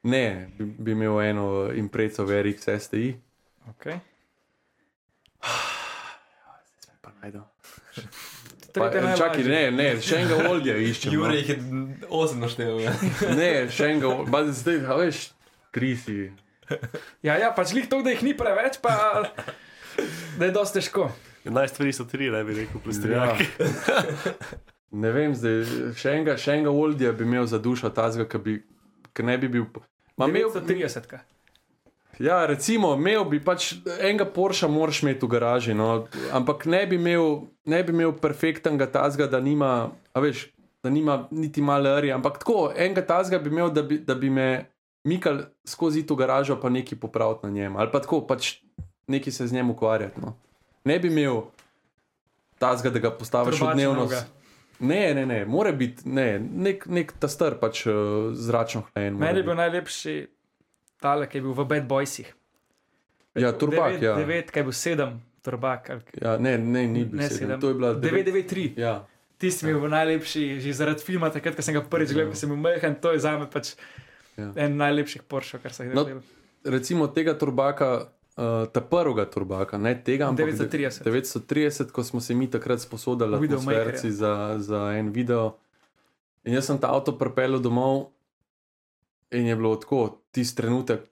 [0.03, 3.15] ne, bi, bi imel eno impreco v RX STI.
[3.77, 4.01] Okay.
[7.01, 7.45] Pa najdem.
[7.95, 8.23] Tretje Pa, najlažje.
[8.77, 11.13] čakaj, ne, ne, še enega oldja iščem.
[11.13, 11.21] no.
[11.21, 11.59] Jure jih je
[12.09, 12.81] 8 naštel.
[12.85, 12.93] ja.
[13.41, 15.23] Ne, še enega, pa zdaj, a veš,
[15.75, 16.19] tri si.
[17.23, 18.95] Ja, ja, pač lih to, da jih ni preveč, pa
[20.39, 21.11] da je dosti težko.
[21.47, 23.15] 11 stvari so tri, ne bi rekel, plus tri.
[23.15, 23.37] Ja.
[24.97, 25.63] Ne vem, zdaj,
[25.99, 28.55] še enega, še enega oldja bi imel za dušo tazga, ki bi,
[29.15, 29.67] ki ne bi bil.
[30.17, 31.19] Ma imel, 930.
[32.19, 36.97] ja, recimo, imel bi pač enega Porsche, moraš imeti v garaži, no, ampak ne bi
[36.97, 40.47] imel, ne bi imel perfektnega tazga, da nima, a veš,
[40.85, 44.31] da nima niti malo arija, ampak tako, enega tazga bi imel, da bi, da bi
[44.31, 44.49] me
[45.07, 48.57] mikal skozi to garažo, pa nekaj popraviti na njem, ali pa tako, pač
[49.07, 50.21] nekaj se z njim ukvarjati.
[50.21, 50.37] No.
[50.85, 51.43] Ne bi imel
[52.59, 54.09] tazga, da ga postaviš v dnevno.
[54.81, 57.95] Ne, ne, ne, mora biti ne, nek, nek ta star pač uh,
[58.37, 59.15] zračno hlajen.
[59.17, 59.47] Meni je biti.
[59.47, 60.17] bil najlepši
[60.97, 62.29] tale, ki je bil v Bad Boysih.
[63.35, 64.15] Ja, turbak, 9, ja.
[64.17, 65.91] 9, ki je bil 7, turbak.
[65.91, 67.49] ali- Ja, ne, ne, ni bil Ne, sedem.
[67.51, 67.61] 7.
[67.61, 68.75] To je bila 993.
[68.77, 69.05] Ja,
[69.37, 72.37] Tisti mi je bil najlepši, že zaradi filma, takrat, ko sem ga prvič gledal, ko
[72.37, 73.77] sem bil majhen, to je za me pač
[74.35, 74.49] Ja.
[74.57, 76.23] en najlepših Porsche, kar sem jih No, gledal.
[76.65, 81.05] recimo tega turbaka, uh, ta prvega turbaka, ne tega, ampak 930.
[81.05, 85.57] 930, ko smo se mi takrat sposodili V atmosferci za, za en video.
[86.43, 88.09] In jaz sem ta avto pripeljal domov
[89.31, 91.07] in je bilo tako, tisti trenutek,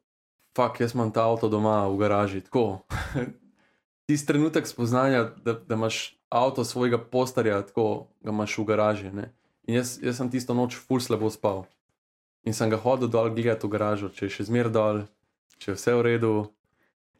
[0.56, 2.40] fuk, jaz imam ta avto doma v garaži.
[2.46, 2.84] Tako.
[4.06, 9.12] tisti trenutek spoznanja, da, da imaš avto svojega postarja, tako ga imaš v garaži.
[9.12, 9.30] Ne?
[9.66, 11.64] In jaz, jaz sem tisto noč ful slabo spal.
[12.44, 15.06] In sem ga hodil dol gledati v garažo, če je še zmer dol,
[15.56, 16.34] če je vse v redu.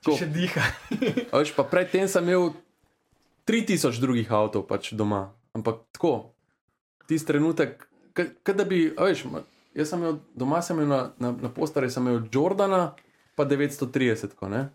[0.05, 0.19] Če Tako.
[0.21, 0.67] še diha.
[1.33, 2.53] Veš, pa predtem sem imel
[3.49, 6.35] 3000 drugih avtov pač doma, ampak tako,
[7.09, 7.85] tisti trenutek,
[8.17, 9.27] kot da bi, veš,
[9.75, 12.95] jaz sem imel doma, sem imel na, na, na postare, sem imel Jordana,
[13.35, 14.69] pa 930, ko, ne?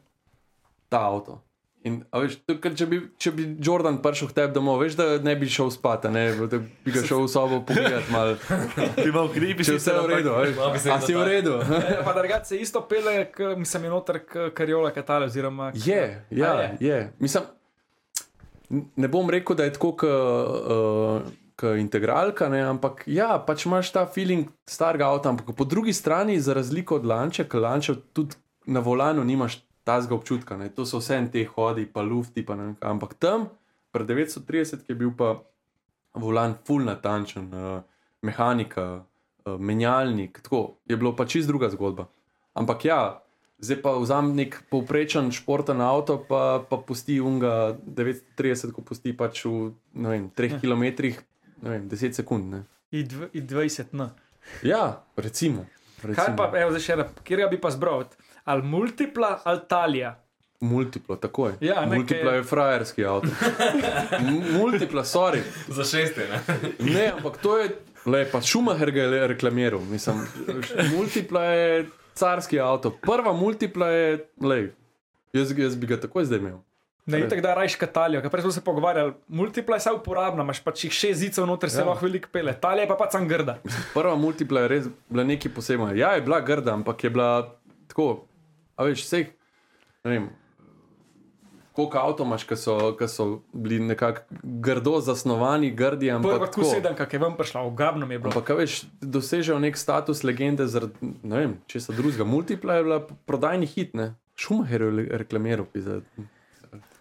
[0.89, 1.37] ta avto.
[1.81, 5.05] In, veš, je kot če, bi, če bi Jordan prišel k tebi domov, veš, da
[5.17, 8.33] ne bi šel spat, ne, da bi ga šel v sobo pogledati malo,
[8.97, 11.15] Ti imel kripi, če je vse v redu, a veš, Malo bi se a si
[11.15, 11.53] v redu.
[12.05, 16.03] Pa drugače se isto pele, k- mislim, je noter k- kariola katale, oziroma k- Je,
[16.33, 16.67] ja, je.
[16.81, 16.99] je.
[17.19, 17.47] Mislim,
[18.97, 21.21] ne bom rekel, da je tako, kot uh,
[21.63, 25.33] integralka, ne, ampak ja, pač imaš ta feeling starega avta.
[25.33, 30.15] Ampak po drugi strani, za razliko od Lanče, ker Lanče tudi na volanu nimaš tazga
[30.15, 30.69] občutka, ne.
[30.69, 32.73] to so vse te hodi, pa lufti, pa ne.
[32.81, 33.49] Ampak tam,
[33.91, 35.39] pred 930, ki je bil pa
[36.13, 37.81] volan full natančen, uh,
[38.21, 42.09] mehanika, uh, menjalnik, tako je bilo pa čist druga zgodba.
[42.53, 43.01] Ampak ja,
[43.59, 49.45] zdaj pa vzamem nek povprečen športen avto, pa, pa pusti unga 930, ko pusti pač
[49.45, 50.85] v vem, 3 km,
[51.61, 52.51] vem, 10 sekund.
[52.51, 52.63] Ne.
[52.91, 54.09] I dv- i 20, no.
[54.63, 54.83] Ja,
[55.15, 55.65] recimo.
[55.97, 56.15] recimo.
[56.17, 58.03] Kaj pa, evo, zdaj še ena, kjer bi pa zbral?
[58.45, 60.15] Ali multipla ali talija?
[60.61, 61.53] Multiplo, tako je.
[61.61, 63.27] Ja, ne, Multiplo kaj- je frajerski avto.
[64.53, 65.39] Multipla, sorry.
[65.67, 66.39] Za šeste, ne?
[66.91, 67.69] Ne, ampak to je,
[68.05, 69.79] le, pa Schumacher ga je reklamiral.
[69.81, 70.19] Mislim,
[70.91, 72.91] multipla je carski avto.
[72.91, 74.09] Prva multipla je,
[74.41, 74.73] le,
[75.33, 76.57] jaz, jaz bi ga takoj zdaj imel.
[77.05, 80.59] Ne, itak da rajš katalijo, ker prej smo se pogovarjali, multipla je vse uporabna, imaš
[80.59, 81.85] pač jih šest zicev noter, se Ja.
[81.85, 82.53] lahko veliko pele.
[82.53, 83.57] Talija je pa pač grda.
[83.93, 85.95] Prva multipla je res bila nekaj posebnega.
[85.95, 87.55] Ja, je bila grda, ampak je bila
[87.87, 88.25] tako,
[88.75, 89.27] a veš, vseh,
[90.03, 90.29] ne vem.
[91.73, 96.63] Koliko avto imaš, ki so, ki so bili nekako grdo zasnovani, grdi, ampak tako tako.
[96.65, 98.31] sedem, kak je ven prišla, ogromno mi je bilo.
[98.31, 102.23] Ampak, veš, dosežejo nek status legende zaradi, ne vem, česa drugega.
[102.23, 104.15] Multipla je bila prodajni hit, ne.
[104.35, 105.65] Schumacher je reklamiral.
[105.65, 106.01] pizda.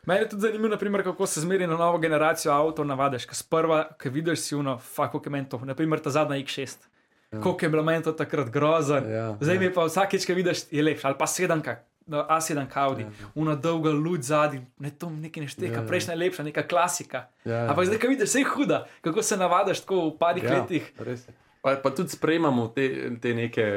[0.09, 3.27] Meni je tudi zanimivo, naprimer, kako se zmeri na novo generacijo avtomobilov navadiš.
[3.29, 6.87] Ker sprva, ki vidiš si uno, fako je meni to, naprimer ta zadnja X6.
[7.33, 7.41] Ja.
[7.41, 9.11] Koliko je bilo meni to takrat grozen.
[9.11, 9.61] Ja, Zdaj ja.
[9.61, 11.07] mi pa vsakeč, ki vidiš, je lepši.
[11.07, 13.29] Ali pa sedemka, no, A7 Audi, ja.
[13.35, 15.89] una dolga luč zadnji, ne to nekaj ne šteka, Ja, ja, ja.
[15.89, 17.27] prejšnja je lepša, neka klasika.
[17.45, 17.69] Ja, ja.
[17.71, 20.57] Ampak zdaj, ko vidiš, vse je huda, kako se navadiš tako v parih ja.
[20.57, 20.89] letih.
[21.05, 21.29] res.
[21.61, 22.89] Pa, pa tudi sprejemamo te,
[23.21, 23.69] te neke.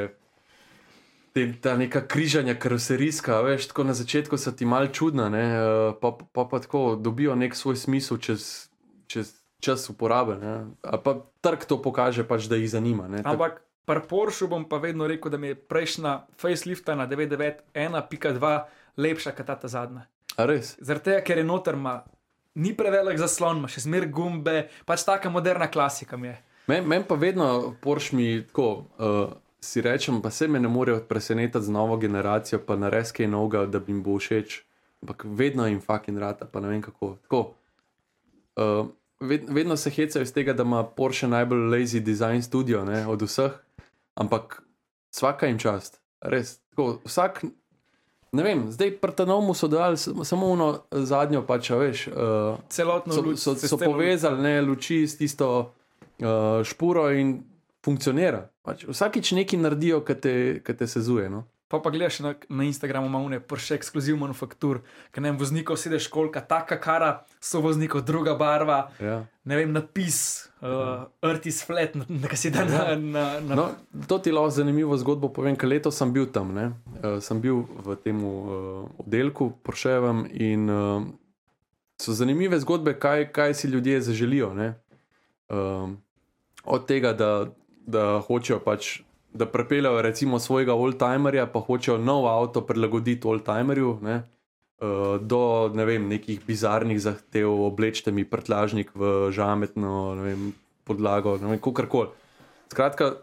[1.32, 5.46] Te, ta neka križanja, karoserijska, a veš, tako na začetku so ti mal čudna, ne,
[5.56, 8.68] eh, pa, pa pa tako dobijo nek svoj smisel čez,
[9.08, 10.36] čez čas uporabe.
[10.42, 10.66] Ne.
[10.82, 13.08] Ali pa trg to pokaže, pač, da jih zanima.
[13.08, 13.22] Ne.
[13.24, 18.54] Ampak pri Porschu bom pa vedno rekel, da mi je prejšnja facelifta na 991.2
[18.98, 20.08] lepša kot ta, zadnja.
[20.36, 20.48] A?
[20.80, 22.02] Zaradi tega, ker je noter, ima,
[22.56, 26.38] ni prevelik zaslon, ima še zmer gumbe, pač taka moderna klasika mi je.
[26.72, 28.68] Meni men pa vedno Porsche mi tako.
[28.98, 33.28] Uh, si rečem, pa se me ne morejo presenetiti z novo generacijo, pa nares kaj
[33.28, 34.64] novega, da bi jim bo všeč.
[35.02, 37.16] Ampak vedno jim fucking rata, pa ne vem kako.
[37.22, 37.54] Tako,
[38.58, 38.88] uh,
[39.20, 43.22] ved, vedno se hecajo iz tega, da ima Porsche najbolj lazy design studio ne, od
[43.22, 43.52] vseh,
[44.16, 44.62] ampak
[45.14, 46.02] vsaka jim čast.
[46.22, 47.44] Res, tako, vsak,
[48.32, 52.08] ne vem, zdaj prtanomu so dali samo eno zadnjo, pač, a veš.
[52.08, 57.51] Uh, Celotno so, so, so povezali ne, luči s tisto uh, špuro in
[57.86, 58.50] funkcionira.
[58.62, 61.30] Pač vsakič nekaj naredijo, ki te, ki te sezuje.
[61.30, 61.46] No?
[61.68, 64.82] Pa pa gledaš na, na Instagramu, ima vne prše ekskluziv manufaktur,
[65.16, 69.22] ki ne vem, voznikov sedeš kolka, taka kara, so voznikov, druga barva, Ja.
[69.46, 70.18] ne vem, napis,
[70.60, 73.66] uh, Artis flat, na, na, si da na, na, na No,
[74.04, 76.52] to ti lahko zanimivo zgodbo povem, ker letos sem bil tam.
[76.52, 76.74] ne.
[77.00, 81.08] Uh, sem bil v tem uh, oddelku, Porševem in uh,
[81.96, 84.52] so zanimive zgodbe, kaj, kaj si ljudje zaželijo.
[84.54, 84.74] ne.
[85.48, 85.98] Um,
[86.64, 87.48] od tega, da,
[87.86, 89.00] da hočejo pač.
[89.32, 94.18] Da prepeljajo recimo svojega oldtimerja, pa hočejo nov avto prilagoditi oldtimerju, ne,
[94.84, 100.50] uh, do ne vem, nekih bizarnih zahtev, oblečite mi prtlažnik v žametno vem,
[100.84, 102.12] podlago, ne vem, kakorkoli.
[102.72, 103.14] Skratka,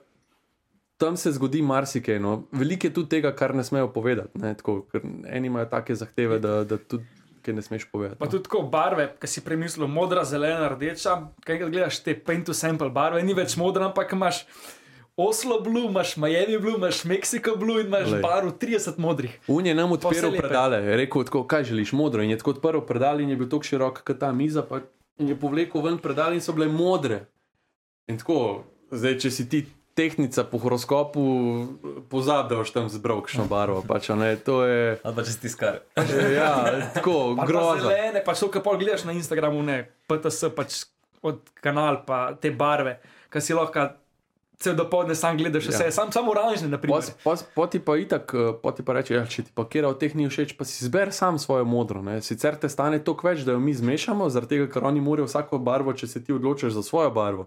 [0.97, 2.18] tam se zgodi marsikaj.
[2.21, 2.42] No.
[2.53, 4.38] Veliko je tudi tega, kar ne smejo povedati.
[4.40, 4.87] Ne, tako,
[5.29, 7.05] eni imajo take zahteve, da, da tudi
[7.49, 8.19] kaj ne smeš povedati.
[8.21, 8.31] Pa no.
[8.31, 11.17] tudi tako barve, ki si premislil, modra, zelena, rdeča.
[11.45, 14.45] Kaj gledaš te paint to sample barve, ni več modra, ampak imaš
[15.19, 18.23] Oslo Blue, imaš Miami Blue, imaš Mexico Blue in imaš Glej.
[18.23, 19.41] barv 30 modrih.
[19.49, 22.23] Un je nam odpiral predale, je rekel, tako, kaj želiš, modro.
[22.23, 24.85] In je tako odprl predal in je bil tako širok, kot ta miza, pa
[25.19, 27.25] je povlekel ven predal in so bile modre.
[28.07, 29.65] In tako, zdaj, če si ti
[29.99, 31.23] tehnica po horoskopu,
[32.07, 33.83] pozabi, da boš tam zbral kakšno barvo.
[33.83, 35.81] Pač, ne, to je Ali pa če si tiskar.
[36.33, 36.53] ja,
[36.95, 37.83] tako Pa, pa grozno.
[37.85, 40.85] zelene, pa so kapol gledaš na Instagramu, ne, PTS, pač
[41.21, 43.91] od kanal, pa te barve, ki si lahko
[44.57, 45.87] cel dopoledne sam gledaš vse, Ja.
[45.87, 45.93] ja.
[45.93, 46.99] sam, samo oranžne, na primer.
[46.99, 49.99] Pos- pos- Poti pa itak, eh, poti pa reče, ja, če ti pa kera od
[49.99, 52.01] teh ni všeč, pa si zber sam svojo modro.
[52.01, 52.19] Ne?
[52.21, 55.59] Sicer te stane toliko več, da jo mi zmešamo, zaradi tega, ker oni morajo vsako
[55.61, 57.47] barvo, če se ti odločiš za svojo barvo.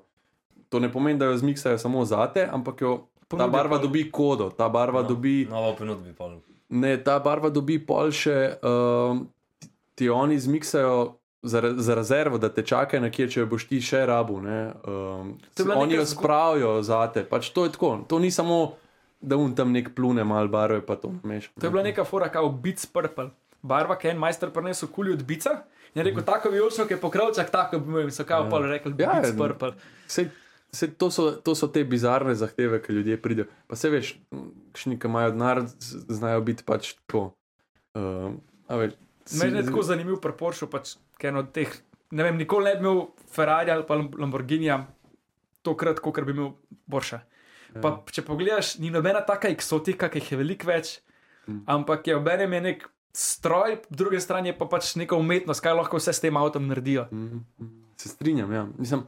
[0.71, 2.93] To ne pomeni, da jo zmiksajo samo zate, ampak jo.
[3.29, 5.07] Ta barva pa- dobi kodo, ta barva no.
[5.07, 6.39] dobi, Novo ponudbi pol.
[6.69, 9.27] ne, ta barva dobi pol še, um,
[9.95, 10.95] ti oni zmiksajo
[11.43, 14.41] za, za rezervo, da te čakajo nekje, če boš ti še rabu.
[14.41, 15.37] ne, Um,
[15.75, 18.03] oni jo spravijo zate, pač to je tako.
[18.05, 18.73] To ni samo,
[19.21, 21.51] da un tam nek plune mal barve, pa to meš.
[21.53, 23.29] To je bila neka fora, kao Beats Purple.
[23.61, 25.61] Barva, ki je en majster prinesel kuli od bica.
[25.93, 29.11] Je rekel, tako vijolično, ki je pokrovčak, tako bi mi so kao pol rekli, Ja,
[29.13, 29.37] Beats ja.
[29.37, 29.71] Purple.
[30.07, 30.27] Sej,
[30.73, 33.47] sej to, so, to so te bizarne zahteve, ki ljudje pridejo.
[33.67, 34.13] Pa se veš,
[34.71, 35.63] kakšni, ki imajo denar,
[36.09, 37.33] znajo biti pač tako.
[37.93, 38.35] Uh,
[38.69, 38.93] veš,
[39.33, 41.69] Meni je tako zanimiv pri Porsche, pač, ker en od teh,
[42.11, 44.79] ne vem, nikoli ne bi imel Ferrari ali pa Lamborghinija,
[45.61, 46.53] tokrat, kot bi imel
[46.89, 47.21] Porsche.
[47.73, 48.03] Pa, Ja.
[48.11, 50.99] če pogledaš, ni nobena taka eksotika, ki jih je veliko več,
[51.47, 51.63] Mm.
[51.65, 55.73] ampak je obenem je nek stroj, po drugi strani je pa pač neka umetnost, kaj
[55.73, 57.07] lahko vse s tem avtom naredijo.
[57.11, 58.51] Mm, mm, Se strinjam.
[58.51, 58.67] Ja.
[58.77, 59.01] Mislim,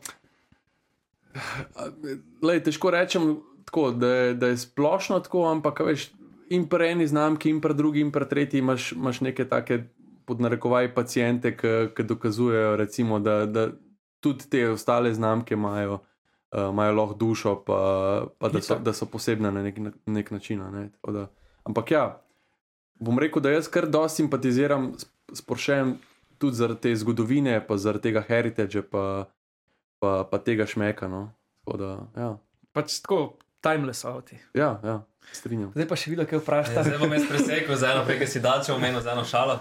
[2.47, 6.11] lej, težko rečem, tako, da, je, da je splošno tako, ampak veš,
[6.49, 9.83] in pri eni znamki, in pri drugi, in pri tretji imaš, imaš neke take
[10.25, 11.57] podnarekovaj pacijente,
[11.95, 13.67] ki dokazujejo, recimo, da, da
[14.19, 15.99] tudi te ostale znamke imajo.
[16.53, 17.77] Uh, imajo lahko dušo, pa,
[18.37, 20.59] pa da, so, da so posebne na nek, na nek način.
[20.71, 20.89] Ne?
[20.89, 21.27] Tako Da,
[21.63, 22.21] ampak ja,
[22.99, 25.95] bom rekel, da jaz kar dosti simpatiziram s, s Porschejem,
[26.37, 29.25] tudi zaradi te zgodovine, pa zaradi tega heritage, pa,
[30.03, 31.07] pa, pa tega šmeka.
[31.07, 31.31] No.
[31.61, 32.29] Tako Da, ja,
[32.73, 34.35] Pač tako, timeless avti.
[34.53, 34.97] ja, ja,
[35.31, 35.71] strinjam.
[35.71, 36.83] Zdaj pa še videl, kaj vprašata.
[36.83, 39.59] Zdaj bom jaz presekal za eno, prej si dača omenil za eno šalo.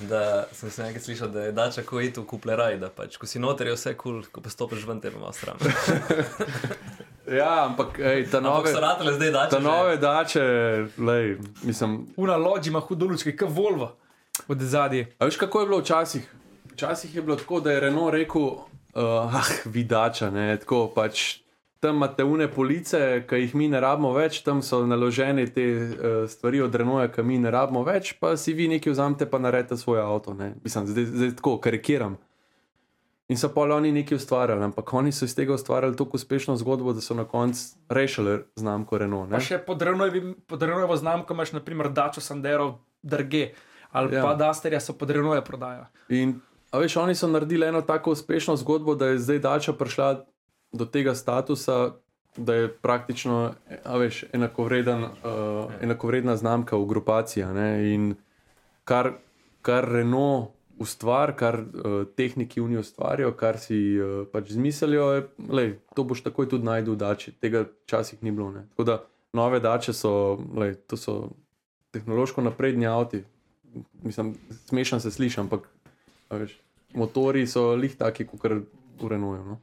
[0.00, 3.26] Da sem se nekaj slišal, da je dača ko iti v kupleraj, da pač, ko
[3.26, 5.62] si noter je vse kul, cool, ko pa stopiš ven, te malo stran.
[7.28, 9.50] Ja, ampak ej, ta Ampak nove, so ratele zdaj dača.
[9.50, 10.44] ta že- nove dače,
[10.98, 11.26] lej,
[11.62, 12.06] mislim.
[12.16, 13.96] Una lođi ima hudo lučke, kot Volvo
[14.48, 15.12] od zadnje.
[15.18, 16.24] A veš, kako je bilo včasih?
[16.72, 18.48] Včasih je bilo tako, da je Renault rekel,
[18.98, 21.38] uh, ah, vidača, ne, tako pač.
[21.80, 22.98] Tam imate une police,
[23.30, 25.90] ki jih mi ne rabimo več, tam so naložene te uh,
[26.26, 29.76] stvari od Renaulta, ki mi ne rabimo več, pa si vi nekaj vzamete, pa naredite
[29.78, 30.34] svoj avto.
[30.34, 30.54] ne.
[30.64, 32.16] Mislim, zdaj, zdaj tako karikiram.
[33.28, 36.92] In so pa oni nekaj ustvarjali, ampak oni so iz tega ustvarjali tako uspešno zgodbo,
[36.92, 39.30] da so na koncu rešili znamko Renault.
[39.30, 39.44] Pa Ne?
[39.44, 43.52] še pod Renaultovo znamko imaš, naprimer, Dačo Sandero, Drge
[43.92, 44.22] ali Ja.
[44.22, 45.86] pa Dasterja so pod Renaultove prodajo.
[46.08, 46.40] In
[46.70, 50.24] a veš, oni so naredili eno tako uspešno zgodbo, da je zdaj Dača prišla
[50.72, 51.90] do tega statusa,
[52.36, 53.54] da je praktično
[53.98, 55.10] veš, enakovreden, uh,
[55.80, 57.44] enakovredna znamka v grupaciji.
[57.94, 58.14] In
[58.84, 59.12] kar,
[59.62, 65.26] kar Renault ustvari, kar uh, tehniki v njej ustvarijo, kar si uh, pač izmislijo, je,
[65.48, 67.32] lej, to boš takoj tudi najdel v Dači.
[67.40, 68.52] Tega včasih ni bilo.
[68.52, 68.68] Ne.
[68.70, 69.00] Tako da
[69.32, 71.30] nove dače so, lej, to so
[71.90, 73.24] tehnološko napredni avti.
[74.02, 74.34] Mislim,
[74.66, 75.68] smešno se sliši, ampak
[76.94, 78.44] motori so lih taki, kot
[79.00, 79.44] urenujejo.
[79.44, 79.60] No?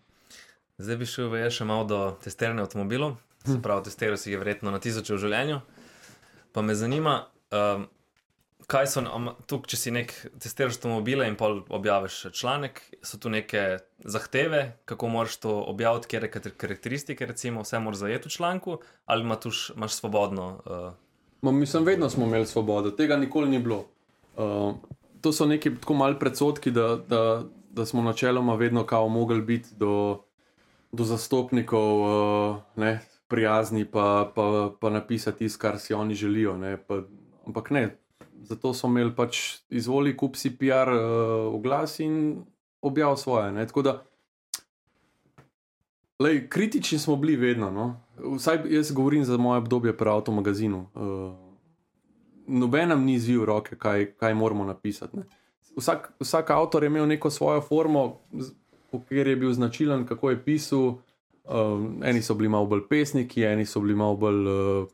[0.78, 3.18] Zdaj bi šel še malo do testiranja avtomobilov.
[3.46, 5.60] Se pravi, testiral si jih verjetno na tisoče v življenju.
[6.56, 7.86] Pa me zanima, um,
[8.72, 9.04] kaj so
[9.46, 15.12] tukaj, če si nek testiraš avtomobile in pol objaviš članek, so tu neke zahteve, kako
[15.14, 19.70] moraš to objaviti, kje je karakteristike, recimo, vse moraš zajeti v članku, ali ima tuš,
[19.76, 20.48] imaš svobodno.
[20.66, 20.94] Uh,
[21.46, 23.86] Ma, mislim, vedno smo imeli svobodo, tega nikoli ni bilo.
[24.36, 24.74] Uh,
[25.26, 29.70] to so neki tako mali predsodki, da, da, da smo načeloma vedno kao mogli biti
[29.76, 30.22] do,
[30.92, 36.58] do zastopnikov uh, ne, prijazni, pa, pa, pa napisati tisto, kar si oni želijo.
[36.58, 37.02] Ne, pa,
[37.46, 37.98] ampak ne,
[38.44, 42.44] zato so imeli pač izvoli, kup si PR uh, oglas in
[42.82, 43.50] objav svoje.
[43.52, 43.96] Ne, tako da,
[46.20, 47.72] lej, kritični smo bili vedno.
[47.72, 47.96] No.
[48.38, 50.86] Vsaj jaz govorim za moje obdobje pri avtomagazinu.
[50.94, 51.45] Uh,
[52.48, 55.18] Noben nam ni zvil roke, kaj, kaj moramo napisati.
[55.18, 55.24] Ne.
[55.76, 58.22] Vsak, vsak avtor je imel neko svojo formo,
[58.92, 60.96] po kateri je bil značilen, kako je pisal.
[61.46, 64.88] Um, eni so bili malo bolj pesniki, eni so bili malo bolj uh,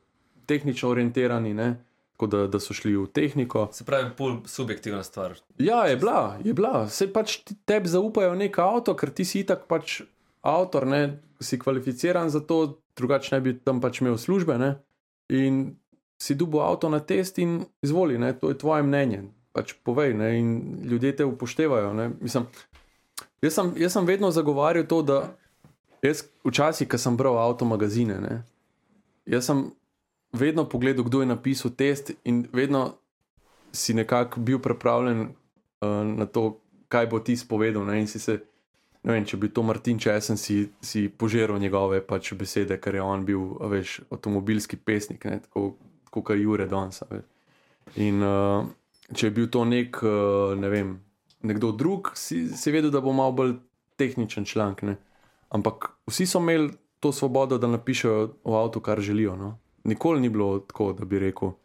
[0.46, 1.76] tehnično orientirani, ne?
[2.22, 3.70] tako da, da so šli v tehniko.
[3.74, 5.40] Se pravi, bolj subjektivna stvar.
[5.58, 6.90] Ja, je bila, je bila.
[6.90, 10.02] Se pač tebi zaupajo nek avto, ker ti si itak pač
[10.42, 11.20] avtor, ne?
[11.42, 14.58] si kvalificiran za to, drugače ne bi tam pač imel službe.
[14.62, 14.76] Ne?
[15.34, 15.64] In
[16.22, 18.34] si dubo avto na test in izvoli, ne?
[18.40, 19.24] to je tvoje mnenje.
[19.52, 20.38] Pač povej, ne?
[20.40, 20.50] in
[20.86, 21.94] ljudje te upoštevajo.
[22.22, 22.46] Mislim,
[23.42, 25.18] jaz, sem, jaz sem vedno zagovarjal to, da
[26.06, 28.44] jaz včasih, ko sem bral avto magazine, ne?
[29.26, 29.66] jaz sem
[30.34, 32.94] vedno pogledal, kdo je napisal test in vedno
[33.74, 37.86] si nekako bil pripravljen uh, na to, kaj bo ti spovedal.
[37.88, 38.06] Ne?
[38.08, 38.40] Se,
[39.04, 43.02] ne vem, če bi to Martin Česen, si, si požiral njegove pač besede, ker je
[43.02, 45.42] on bil, veš, avtomobilski pesnik, ne?
[45.42, 45.74] tako
[46.12, 47.08] kot Jure Donsa.
[47.96, 48.68] In uh,
[49.16, 50.94] če je bil to nek, uh, ne vem,
[51.48, 53.56] nekdo drug, si, si vedel, da bo malo bolj
[54.00, 54.84] tehničen članek.
[55.52, 59.36] Ampak vsi so imeli to svobodo, da napišejo v avtu, kar želijo.
[59.36, 59.58] No?
[59.84, 61.56] Nikoli ni bilo tako, da bi rekel,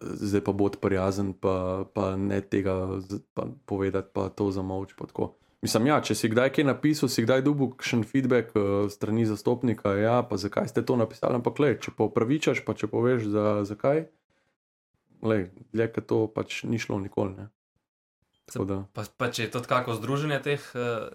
[0.00, 3.00] zdaj pa bo prijazen, pa, pa ne tega
[3.34, 4.94] pa povedati, pa to za moč.
[5.62, 9.26] Mislim, ja, če si kdaj kaj napisal, si kdaj dobil še en feedback uh, strani
[9.26, 11.34] zastopnika, ja, pa zakaj ste to napisali.
[11.40, 14.04] Ampak, le, če pa upravičaš, pa če poveš, za, zakaj,
[15.26, 15.40] le,
[15.74, 17.34] ker to pač ni šlo nikoli.
[17.34, 17.48] Ne.
[18.94, 21.10] Pa, pa če je to tako združenje teh uh,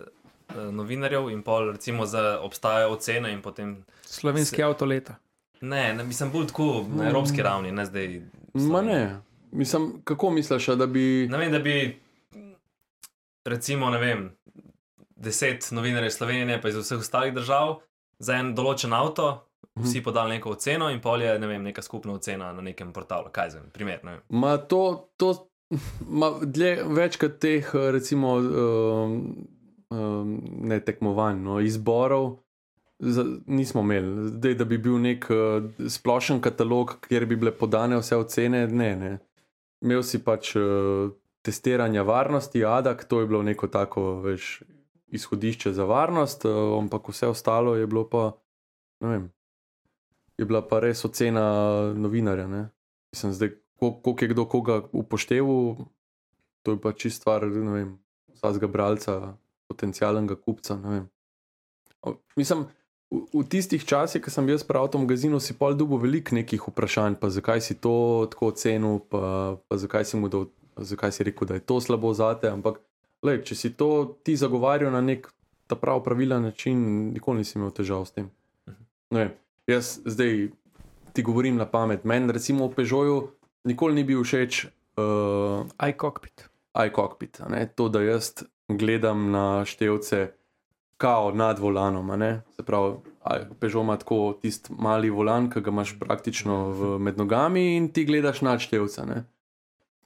[0.76, 3.78] novinarjev in pol, recimo, za obstajajo ocene in potem.
[4.06, 4.68] Slovenski se...
[4.68, 5.18] avto leta.
[5.64, 7.46] Ne, ne, mislim, bolj tako na evropski mm.
[7.48, 8.22] ravni, ne zdaj.
[8.54, 9.22] Ma ne,
[9.52, 11.28] mislim, kako misliš, da bi.
[11.32, 12.00] Ne vem, da bi,
[13.46, 14.28] recimo, ne vem,
[15.16, 17.80] deset novinarjev Slovenije, pa iz vseh ostalih držav,
[18.20, 19.32] za en določen avto,
[19.78, 19.88] mhm.
[19.88, 23.32] vsi podali neko oceno in pol je, ne vem, neka skupna ocena na nekem portalu.
[23.34, 24.04] Kaj za primer?
[24.30, 25.34] Ma to, to
[26.08, 29.20] ma, dlje, več kot teh, recimo, um,
[29.89, 30.38] um,
[30.70, 32.44] ne tekmovanj, no, izborov
[33.46, 34.30] nismo imeli.
[34.30, 38.96] Zdaj, da bi bil nek uh, splošen katalog, kjer bi bile podane vse ocene, ne.
[38.96, 39.18] ne.
[39.84, 41.12] Imel si pač uh,
[41.44, 44.64] testiranje varnosti, ADAK, to je bilo neko tako veš,
[45.14, 48.32] izhodišče za varnost, uh, ampak vse ostalo je bilo pa,
[49.04, 49.26] ne vem,
[50.38, 51.46] je bila pa res ocena
[51.94, 52.48] novinarja.
[52.48, 52.70] Ne.
[53.14, 55.76] Mislim, zdaj, koliko je kdo koga upošteval,
[56.64, 57.91] to je pa čist stvar, ne vem,
[58.34, 59.36] vsakega bralca,
[59.68, 60.80] potencijalnega kupca.
[62.36, 62.66] Mislim,
[63.12, 66.36] v, v tistih časih, ko sem jaz prav v tem magazinu, si pol dubo veliko
[66.36, 71.24] nekih vprašanj, pa zakaj si to tako ocenil, pa, pa zakaj, si do, zakaj si
[71.24, 72.49] rekel, da je to slabo zate.
[72.49, 72.80] Ampak,
[73.24, 75.30] lej, če si to ti zagovarjal na nek
[75.67, 76.80] ta prav pravilen način,
[77.13, 78.30] nikoli nisem imel težav s tem.
[79.13, 79.30] Ne,
[79.67, 80.49] jaz zdaj
[81.13, 82.03] ti govorim na pamet.
[82.03, 83.17] Meni, recimo, v Pežoju
[83.69, 84.65] nikoli ni bil všeč.
[84.97, 86.49] Uh, iCockpit.
[86.88, 87.41] iCockpit.
[87.76, 90.32] To, da jaz gledam na števce
[90.97, 92.11] kao nad volanom.
[92.55, 92.95] Se pravi,
[93.59, 98.05] Pežo ima tako tisti mali volan, ki ga imaš praktično v, med nogami in ti
[98.05, 99.05] gledaš nadštevce.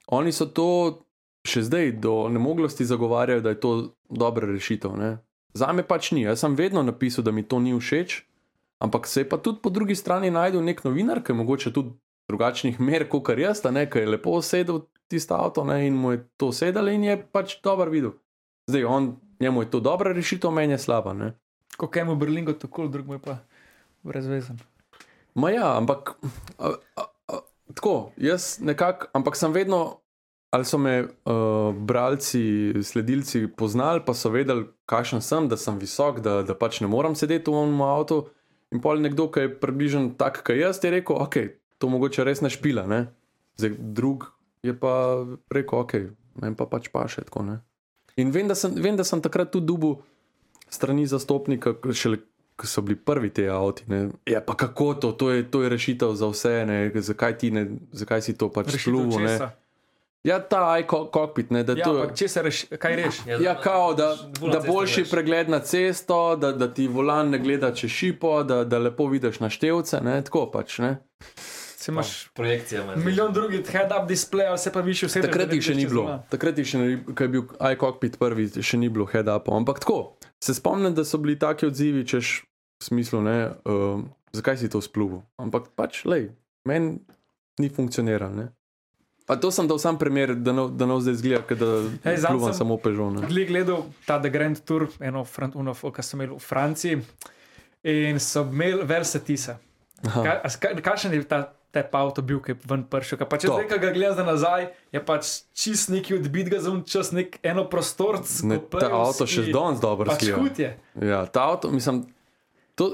[0.07, 1.03] Oni so to
[1.47, 3.71] še zdaj do nemoglosti zagovarjali, da je to
[4.09, 4.95] dobra rešitev.
[4.99, 5.17] Ne?
[5.53, 6.25] Za me pač ni.
[6.27, 8.21] Jaz sem vedno napisal, da mi to ni všeč,
[8.83, 11.95] ampak se je pa tudi po drugi strani najdel nek novinar, ki je mogoče tudi
[12.27, 16.23] drugačnih mer, kot jaz, ne, ki je lepo sedel tisto avto ne, in mu je
[16.37, 18.17] to sedelo in je pač dober videl.
[18.67, 21.13] Zdaj on njemu je to dobra rešitev, meni je slaba.
[21.13, 21.33] Ne?
[21.77, 23.37] Kot je mu Berlingo, tako drug je pa
[24.03, 24.59] brezvezen.
[25.35, 26.17] Ma ja, ampak
[26.59, 27.05] a, a,
[27.77, 29.99] tako, jaz nekako, ampak sem vedno,
[30.51, 36.21] ali so me uh, bralci, sledilci poznali, pa so vedeli, kakšen sem, da sem visok,
[36.23, 38.25] da, da pač ne morem sedeti v enem avtu.
[38.75, 41.37] In pol nekdo, ki je približen tak, kot jaz, je rekel, ok,
[41.79, 42.87] to mogoče res ne špila.
[42.89, 43.05] Ne?
[43.59, 44.27] Zdaj, drug
[44.65, 45.23] je pa
[45.53, 45.93] rekel, ok,
[46.41, 47.45] meni pa pač paše tako.
[47.47, 47.59] Ne?
[48.17, 49.97] In vem da, sem, vem, da sem takrat tudi dubu
[50.73, 52.23] strani zastopnika, šele
[52.57, 53.83] ko so bili prvi ti avti.
[53.87, 54.09] Ne?
[54.25, 56.91] Ja, pa kako to, to je, to je rešitev za vse, ne?
[56.95, 59.51] zakaj, ti ne, zakaj si to pač česa?
[60.25, 63.19] Ja, ta iCockpit, ne, da Ja, to ampak če se reš, kaj reš?
[63.39, 64.09] Ja, kao, da,
[64.41, 65.11] da cesto boljši greš.
[65.11, 69.39] pregled na cesto, da, da ti volan ne gleda čez šipo, da, da lepo vidiš
[69.39, 70.79] naštevce, ne, tako pač.
[70.83, 70.97] Ne.
[71.77, 72.95] Se imaš Projekcija me.
[72.95, 75.21] milijon drugih head-up displejev, se pa višji vse.
[75.21, 78.81] Takrat jih še ni bilo, takrat jih še ni, ko je bil iCockpit prvi, še
[78.81, 79.55] ni bilo head-upov.
[79.61, 82.41] Ampak tako, se spomnim, da so bili taki odzivi, češ
[82.77, 84.01] v smislu, ne, uh,
[84.31, 85.25] zakaj si to spluval.
[85.35, 86.29] Ampak pač, lej,
[86.63, 87.01] meni
[87.57, 88.35] ni funkcioniralo.
[88.35, 88.47] ne.
[89.25, 91.69] Pa to sem dal sam primer, da ne da ne zdaj izgleda, kot da
[92.15, 93.25] zadnjič pluvam samo pežone.
[93.27, 96.95] Gledal ta The Grand Tour, eno, fran- uno, ki sem imel v Franciji
[97.83, 99.57] in so imeli Versatisa.
[99.99, 103.19] Ka- ka- Kakšen je ta tep avto bil, ki je ven pršel?
[103.19, 106.71] Pa če zdaj, ko ga gledam za nazaj, je pač čist neki odbit ga za
[106.71, 108.23] un čas, nek eno prostorc.
[108.43, 110.37] Ne, ta avto še danes dobro Pač slija.
[110.37, 110.71] hud je.
[111.01, 112.05] Ja, ta avto, mislim,
[112.77, 112.93] to,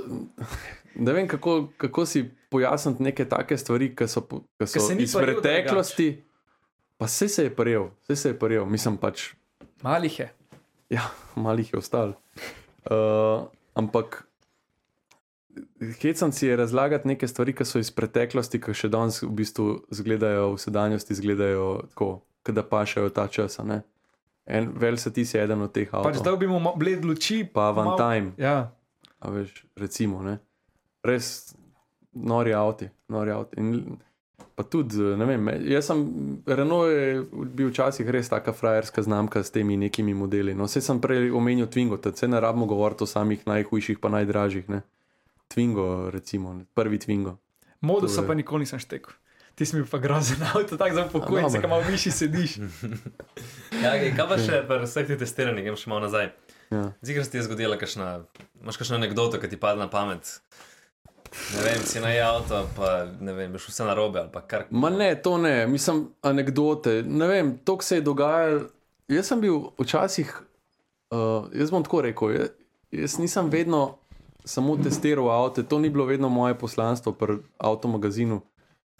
[0.95, 5.13] ne vem, kako, kako si pojasniti neke take stvari, ki so, ki so ni iz
[5.13, 6.23] paril preteklosti.
[6.97, 9.34] Pa vse se je prijel, vse se je prijel, mislim pač,
[9.81, 10.29] Malih je.
[10.89, 11.03] ja,
[11.38, 12.13] malih je ostalo.
[12.86, 13.43] Uh,
[13.75, 14.23] ampak
[15.99, 19.65] hecam si je razlagati neke stvari, ki so iz preteklosti, ki še danes v bistvu
[19.91, 22.09] izgledajo, v sedanjosti izgledajo tako,
[22.45, 23.59] da pašajo ta čas.
[24.45, 26.23] En vel se ti si eden od teh Pač avtomobilov.
[26.23, 27.43] dal bi mu bled luči.
[27.45, 28.31] Pa Van mal- Time.
[28.38, 28.71] Ja.
[29.24, 30.39] A veš, recimo, ne?
[31.01, 31.53] res
[32.13, 32.89] nori avti.
[33.07, 33.55] Nori avti.
[33.57, 33.97] In,
[34.53, 36.01] pa tudi, ne vem, jaz sem,
[36.45, 40.53] Renault je bil včasih res taka frajerska znamka s temi nekimi modeli.
[40.53, 44.11] No, vse sem prej omenil Twingo, da se ne rabimo govoriti o samih najhujših, pa
[44.11, 44.69] najdražjih.
[44.69, 44.84] Ne?
[45.47, 46.65] Twingo, recimo, ne?
[46.74, 47.38] prvi Twingo.
[47.82, 49.13] Modusa je- pa nikoli nisem štekel.
[49.53, 51.49] Ti si mi pa grozen avto, tako za dobro.
[51.53, 52.57] ki malo višji sediš.
[53.84, 56.30] Ja, kaj pa še pri vseh teh testiranjih, grem še malo nazaj.
[56.74, 56.84] Ja.
[57.01, 58.24] Zigr se ti je zgodila, kakšna,
[58.61, 60.39] imaš kakšno anegdoto, ki ti pade na pamet.
[61.55, 64.67] Ne vem, si na avto, pa ne vem, veš vse narobe ali pa kar.
[64.69, 67.01] Ma ne, to ne, mislim, anekdote.
[67.07, 68.67] Ne vem, to, se je dogajalo.
[69.09, 70.30] Jaz sem bil včasih,
[71.11, 72.53] uh, jaz bom tako rekel, jaz,
[72.91, 73.97] jaz nisem vedno
[74.45, 78.41] samo testiral avto, to ni bilo vedno moje poslanstvo pri avtomagazinu.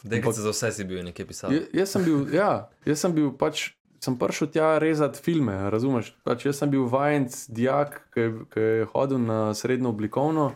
[0.03, 1.53] Dekaj se za vse si bil nekje pisal.
[1.53, 3.71] Ja, jaz sem bil, ja, jaz sem bil pač.
[4.04, 6.10] Sem prišel tja rezati filme, razumeš?
[6.28, 10.51] Pač jaz sem bil vajenc, dijak, ki ki je hodil na srednjo oblikovno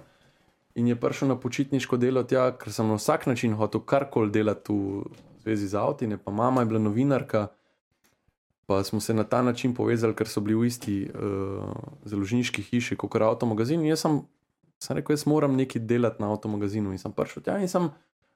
[0.75, 4.73] in je prišel na počitniško delo tja, ker sem na vsak način hotel karkoli delati
[4.73, 5.05] v
[5.45, 7.47] zvezi z avti, ne pa mama je bila novinarka.
[8.67, 11.71] Pa smo se na ta način povezali, ker so bili v isti uh,
[12.03, 13.79] založniški hiši kot avtomagazin.
[13.79, 14.19] In jaz sem,
[14.83, 16.91] sem rekel, jaz moram nekaj delati na avtomagazinu.
[16.91, 17.87] In sem prišel tja in sem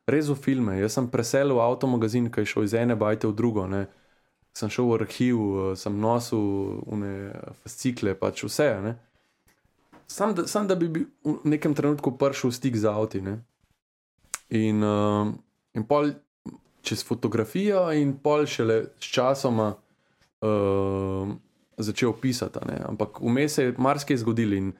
[0.07, 0.79] rezal filme.
[0.79, 3.67] Jaz sem preselil avtomagazin, ki je šel iz ene bajte v drugo.
[3.67, 3.89] Ne.
[4.57, 7.31] Sem šel v arhiv, eh, sem nosil une
[7.63, 8.67] fascikle, pač vse.
[8.83, 8.97] Ne.
[10.07, 13.21] Sam, da, sam da bi bil v nekem trenutku prišel v stik z avti.
[13.23, 13.39] Ne.
[14.51, 15.31] In, uh,
[15.71, 16.11] in pol
[16.83, 21.31] čez fotografijo, in pol šele s časoma uh,
[21.79, 22.59] začel pisati.
[22.67, 22.81] Ne.
[22.91, 24.73] Ampak vmes je marsikaj zgodilo in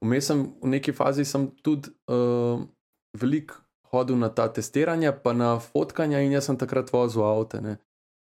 [0.00, 2.64] vmes sem v neki fazi sem tudi uh,
[3.12, 3.60] veliko
[3.92, 7.60] hodil na ta testiranja, pa na fotkanja, in jaz sem takrat vozil avto.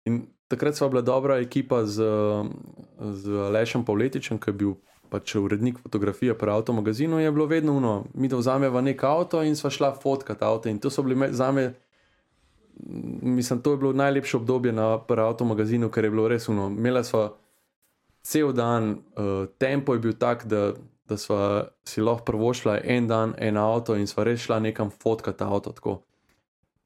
[0.05, 2.03] In takrat sva bila dobra ekipa z,
[2.99, 4.75] z Lešem Pavletičem, ki je bil
[5.09, 7.19] pač urednik fotografije pri avtomagazinu.
[7.19, 10.69] Je bilo vedno uno, mi da vzameva nek avto in sva šla fotkat avto.
[10.69, 11.73] In to so bili me- zame.
[13.21, 16.67] Mislim, to je bilo najlepše obdobje na avtomagazinu, ker je bilo res uno.
[16.67, 17.31] Imela sva
[18.21, 20.73] cel dan, uh, tempo je bil tak, da,
[21.07, 25.41] da sva si lahko prvošla en dan, en avto in sva res šla nekam fotkat
[25.41, 25.71] avto.
[25.71, 26.06] Tako.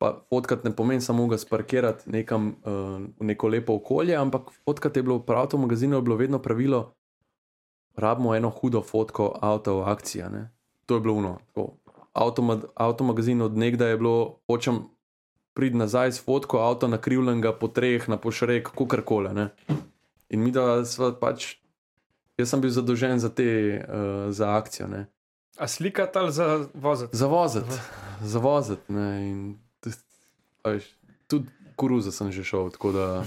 [0.02, 2.74] Pa fotkat ne pomeni samo ga sparkirati nekam uh,
[3.20, 6.95] v neko lepo okolje, ampak fotkat je bilo pri avtomagazinu je bilo vedno pravilo,
[7.95, 10.24] rabimo eno hudo fotko avta v akciji.
[10.86, 11.38] To je bilo uno.
[12.74, 14.82] avtomagazin od nekdaj je bilo, hočem
[15.54, 19.34] priti nazaj s fotko avto nakrivljenega po treh, na pošrek, kakorkoli.
[19.34, 19.49] ne.
[20.30, 21.58] In mi da sva pač,
[22.38, 24.88] jaz sem bil zadolžen za te, uh, za akcijo.
[24.88, 25.06] Ne.
[25.58, 27.18] A slikati ali za voziti?
[27.18, 27.76] Zavoziti,
[28.22, 28.93] zavoziti.
[28.93, 29.70] ne, in tis- a
[30.66, 30.84] veš,
[31.28, 33.26] Tudi koruza sem že šel, tako da uh,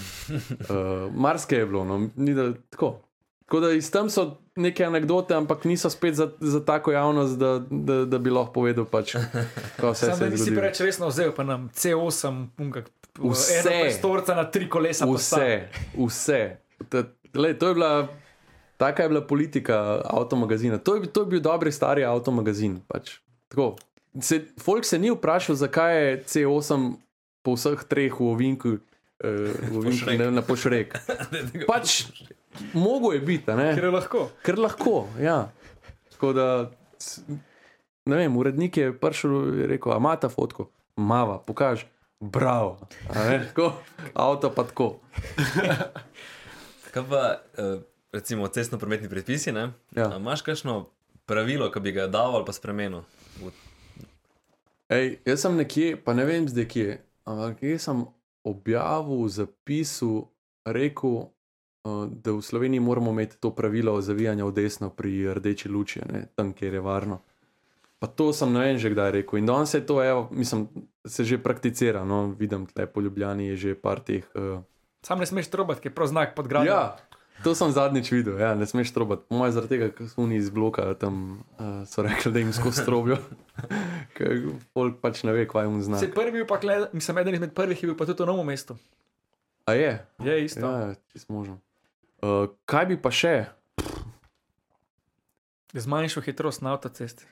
[1.24, 1.84] marsikaj je bilo.
[1.84, 3.00] No, ni da, tako.
[3.40, 7.58] tako da iz tam so neke anekdote, ampak niso spet za, za tako javnost, da,
[7.70, 9.16] da, da bi lahko povedal, pač,
[9.76, 10.60] kaj vse Sam se da je nisi zgodilo.
[10.60, 13.54] preveč resno vzel, pa nam C8, punkak, Vse.
[13.54, 15.06] eno prostorca na tri kolesa.
[15.06, 15.62] postavi.
[15.94, 16.56] Vse, vse.
[16.88, 17.04] Ta,
[17.34, 18.08] lej, to je bila.
[18.76, 20.78] Taka je bila politika avtomagazina.
[20.78, 22.80] To je, to je bil dobri stari avtomagazin.
[22.88, 23.18] Pač.
[23.48, 23.76] tako.
[24.20, 26.92] Se, folk se ni vprašal, zakaj je C8
[27.44, 30.96] po vseh treh v ovinku, uh, v ovinku ne, na pošrek.
[31.70, 32.08] Pač
[32.72, 34.30] mogo je biti, Ker je lahko.
[34.40, 35.04] ker lahko.
[35.20, 35.52] Ja.
[36.14, 36.46] Tako da,
[38.06, 41.84] ne vem, urednik je prišel in rekel, a ima ta fotko, mava, pokaž.
[42.24, 42.78] Bravo,
[43.12, 43.74] tako,
[44.16, 44.86] avto pa tako.
[46.94, 47.22] Kaj pa,
[47.58, 47.82] eh,
[48.14, 49.52] recimo, cestno-prometni predpisi?
[49.52, 49.74] Ne?
[49.92, 50.08] Ja.
[50.08, 50.86] A Imaš kakšno
[51.26, 53.02] pravilo, ki bi ga dal ali pa spremenil?
[54.88, 56.88] Ej, jaz sem nekje, pa ne vem zdaj kje,
[57.24, 58.04] ampak jaz sem
[58.44, 60.28] objavil v zapisu,
[60.64, 61.28] rekel,
[61.84, 66.26] uh, da v Sloveniji moramo imeti to pravilo zavijanja v desno pri rdeči luči, ne,
[66.36, 67.20] tam, kjer je varno.
[67.98, 69.40] Pa to sem ne vem že kdaj rekel.
[69.40, 70.68] In danes je to, evo, mislim,
[71.06, 72.04] se že prakticira.
[72.04, 74.24] No, vidim, tle po Ljubljani je že par teh.
[74.36, 74.60] Uh,
[75.04, 76.68] Sam ne smeš trobati, ker je prav znak pod gradom.
[76.68, 76.96] ja,
[77.42, 79.26] to sem zadnjič videl, ja, ne smeš trobati.
[79.34, 82.84] Moje zaradi tega, ker so oni iz bloka tam uh, so rekli, da jim skozi
[82.86, 83.18] trobijo.
[84.16, 84.30] Ker
[84.74, 85.98] folk pač ne ve, kaj jim zna.
[85.98, 88.46] Se prvi bil pa, kle, mislim, eden izmed prvih je bil pa tudi v novem
[88.52, 88.78] mestu.
[89.66, 89.92] A je?
[90.24, 90.66] Je isto.
[90.66, 90.94] Ja.
[91.12, 91.58] Čisto možno.
[92.22, 93.34] Uh, kaj bi pa še?
[95.74, 97.26] Zmanjšal hitrost na avtocesti.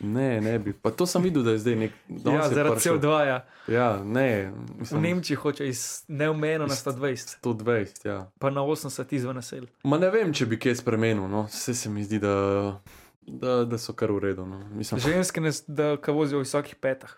[0.00, 0.72] Ne, ne bi.
[0.72, 1.92] Pa to sem videl, da je zdaj nek.
[2.08, 2.98] danes Ja, zaradi prišel.
[2.98, 3.08] CO2.
[3.26, 3.40] -ja.
[3.68, 8.06] Ja, ne, V mislim, Nemčiji hoče iz neomejeno na Iz- 120, 120.
[8.06, 8.30] Ja.
[8.38, 9.66] pa na 80 izven naselj.
[9.84, 11.28] Ma ne vem, če bi kaj spremenil.
[11.28, 11.42] No.
[11.42, 12.80] Vse se mi zdi, da,
[13.22, 14.46] da, da so kar v redu.
[14.46, 14.62] No.
[14.80, 17.10] Ženske, ne, da ka vozijo v visokih petah.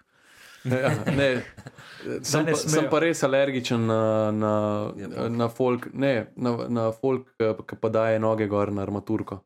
[0.65, 1.43] ja, ne,
[2.23, 4.93] sem, ne pa, sem pa res alergičen na, na,
[5.29, 9.41] na folk, ne, na, na folk, ki pa daje noge gor na armaturko.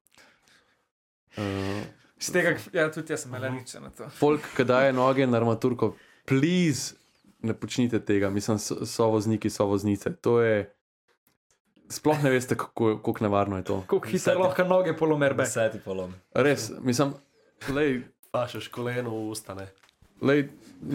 [1.37, 1.83] Uh,
[2.25, 4.09] Z tega, ja, tudi jaz sem alergičen na to.
[4.19, 5.93] folk, ki daje noge na armaturko,
[6.29, 6.95] please,
[7.45, 10.15] ne počnite tega, mislim, so, so vozniki, so voznice.
[10.25, 10.65] To je.
[11.93, 13.83] Sploh ne veste, kako, kako nevarno je to.
[13.91, 15.45] Kako hitro lahko noge polomer be.
[15.45, 16.15] Deseti polom.
[16.33, 17.13] Res, mislim,
[17.69, 18.01] lej,
[18.35, 19.69] Pašeš koleno v usta, ne.
[20.25, 20.49] lej,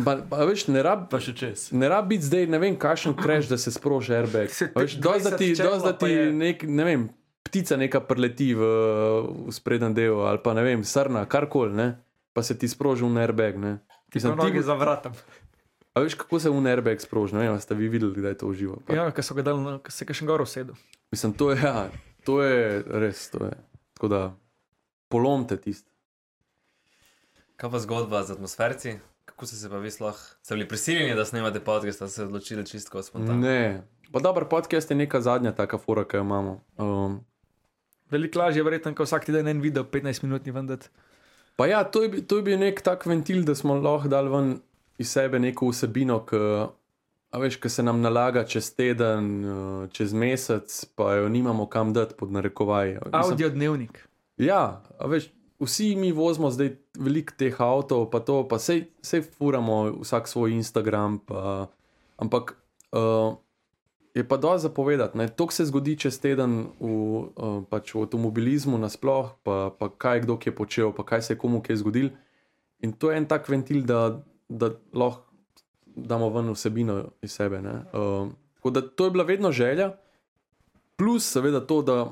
[0.03, 1.05] pa, pa veš, ne rab.
[1.07, 1.69] Pa še čez.
[1.71, 4.51] Ne rabi biti zdaj, ne vem, kakšen kreš, da se sproži airbag.
[4.75, 7.05] Dosti da 20 ti, dosti da ti nek, ne vem,
[7.49, 8.61] ptica neka preleti v,
[9.43, 11.87] v sprednjem delu, ali pa ne vem, srna, karkoli, ne,
[12.31, 13.57] pa se ti sproži v airbag.
[13.57, 13.73] Ne.
[14.07, 15.13] Ti noge ti- za vratom.
[15.91, 17.33] A veš, kako se v airbag sproži?
[17.33, 18.77] Ne vem, ste vi videli, da je to uživo.
[18.85, 20.77] Pa, Ja, ker so ga dali, ko se je še gor usedel.
[21.09, 21.89] Mislim, to je, ja,
[22.23, 23.29] to je res.
[23.29, 23.57] To je.
[23.93, 24.21] Tako da
[25.07, 25.89] polomte tisto.
[27.55, 28.99] Kaj pa zgodba z atmosferci?
[29.25, 32.25] Kako ste se pa vi sploh, ste bili prisiljeni, da snemate podcast, da ste se
[32.25, 33.35] odločili čisto spontano?
[33.35, 33.83] Ne.
[34.09, 36.63] Pa dober podcast je neka zadnja taka fura, ki jo imamo.
[36.77, 37.19] Um,
[38.09, 40.81] Veliko lažje je verjetno, ko vsak teden en video 15 minut ni vendar.
[41.55, 44.53] Pa ja, to je, to je bil nek tak ventil, da smo lahko dali ven
[44.99, 46.39] iz sebe neko vsebino, ki,
[47.39, 52.15] veš, ki se nam nalaga čez teden, eh, čez mesec, pa jo nimamo kam dati
[52.17, 52.97] pod narekovaj.
[53.11, 54.01] Audio dnevnik.
[54.39, 55.29] Ja, veš,
[55.59, 60.55] vsi mi vozimo zdaj veliko teh avtov, pa to, pa sej, sej furamo vsak svoj
[60.55, 61.67] Instagram, pa,
[62.17, 62.55] ampak
[62.95, 63.35] uh,
[64.19, 65.17] je pa dosti zapovedati.
[65.35, 70.37] To se zgodi čez teden v, uh, pač v avtomobilizmu nasploh, pa, pa kaj kdo
[70.45, 72.11] je počel, pa kaj se je komu kaj zgodil.
[72.83, 75.27] In to je en tak ventil, da, da lahko
[75.95, 77.61] damo ven vsebino iz sebe.
[77.61, 77.83] ne.
[77.91, 79.95] Uh, tako da to je bila vedno želja,
[80.95, 82.11] plus seveda to, da,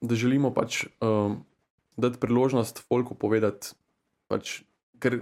[0.00, 1.44] da želimo pač um,
[1.96, 3.74] dati priložnost folku povedati,
[4.30, 4.62] pač,
[4.98, 5.20] ker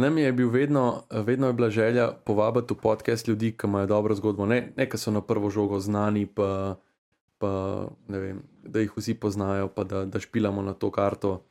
[0.00, 4.14] nam je bil vedno, vedno je bila želja povabiti v podcast ljudi, ki imajo dobro
[4.14, 6.76] zgodbo, ne, ne ki so na prvo žogo znani, pa,
[7.38, 7.52] pa
[8.08, 11.42] vem, da jih vsi poznajo, pa da, da špilamo na to karto.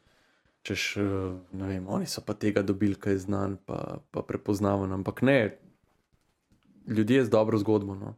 [0.62, 1.04] Češ, eh,
[1.52, 5.58] ne vem, oni so pa tega dobili, kaj je znan, pa, pa prepoznaven, ampak ne,
[6.88, 7.96] ljudje z dobro zgodbo.
[7.96, 8.16] No.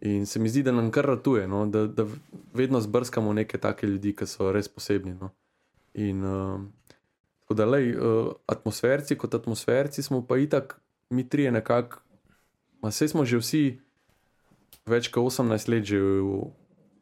[0.00, 2.06] In se mi zdi, da nam kar ratuje, no, da, da
[2.54, 5.14] vedno zbrskamo neke take ljudi, ki so res posebni.
[5.20, 5.30] No.
[5.94, 6.60] In uh,
[7.44, 10.80] tako da, lej, uh, atmosferci kot atmosferci smo pa itak,
[11.10, 12.00] mi trije nekako,
[12.82, 13.64] vse smo že vsi
[14.86, 16.48] več kot 18 let že v,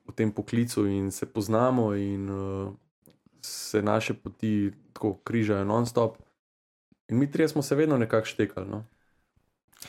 [0.02, 2.72] v tem poklicu in se poznamo, in uh,
[3.40, 6.18] se naše poti tako križajo non-stop.
[7.08, 8.66] In mi trije smo se vedno nekako štekali.
[8.68, 8.84] No.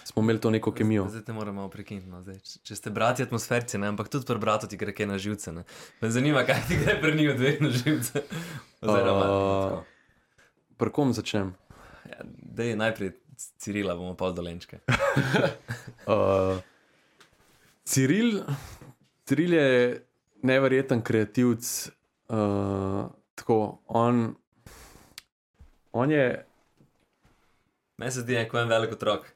[0.03, 1.05] Smo imeli to neko kemijo.
[1.09, 2.07] Zdaj te moramo prekiniti.
[2.07, 2.39] No, zdaj.
[2.63, 5.51] Če- ste brati atmosferci, ne, ampak tudi pri bratu ti gre kaj na živce.
[5.51, 5.63] Ne.
[6.01, 8.23] Me zanima, kaj ti gre pri njih dveh na živce.
[8.81, 9.92] Oziroma, Uh,
[10.83, 11.53] Pri kom začnem?
[12.05, 12.19] ja,
[12.51, 13.13] dej najprej
[13.57, 14.83] Cirila, bomo pa dolenčke.
[16.03, 16.59] Uh,
[17.83, 18.43] Ciril,
[19.23, 19.67] Ciril je
[20.41, 21.89] neverjeten kreativc.
[22.27, 23.57] Uh, tako,
[23.87, 24.35] on,
[25.93, 26.25] on je.
[27.97, 29.27] Meni se zdi, kot en velik otrok.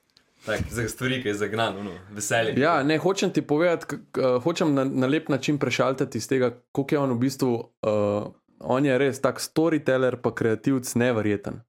[0.46, 2.56] Tak, za stvari, ki je zagnan, no, veselje.
[2.58, 6.52] Ja, ne, hočem ti povedati, k- k- hočem na, na lep način prešaltati iz tega,
[6.72, 7.52] koliko je on v bistvu.
[7.82, 8.28] Uh,
[8.60, 11.62] on je res tak storyteller, pa kreativc, neverjeten.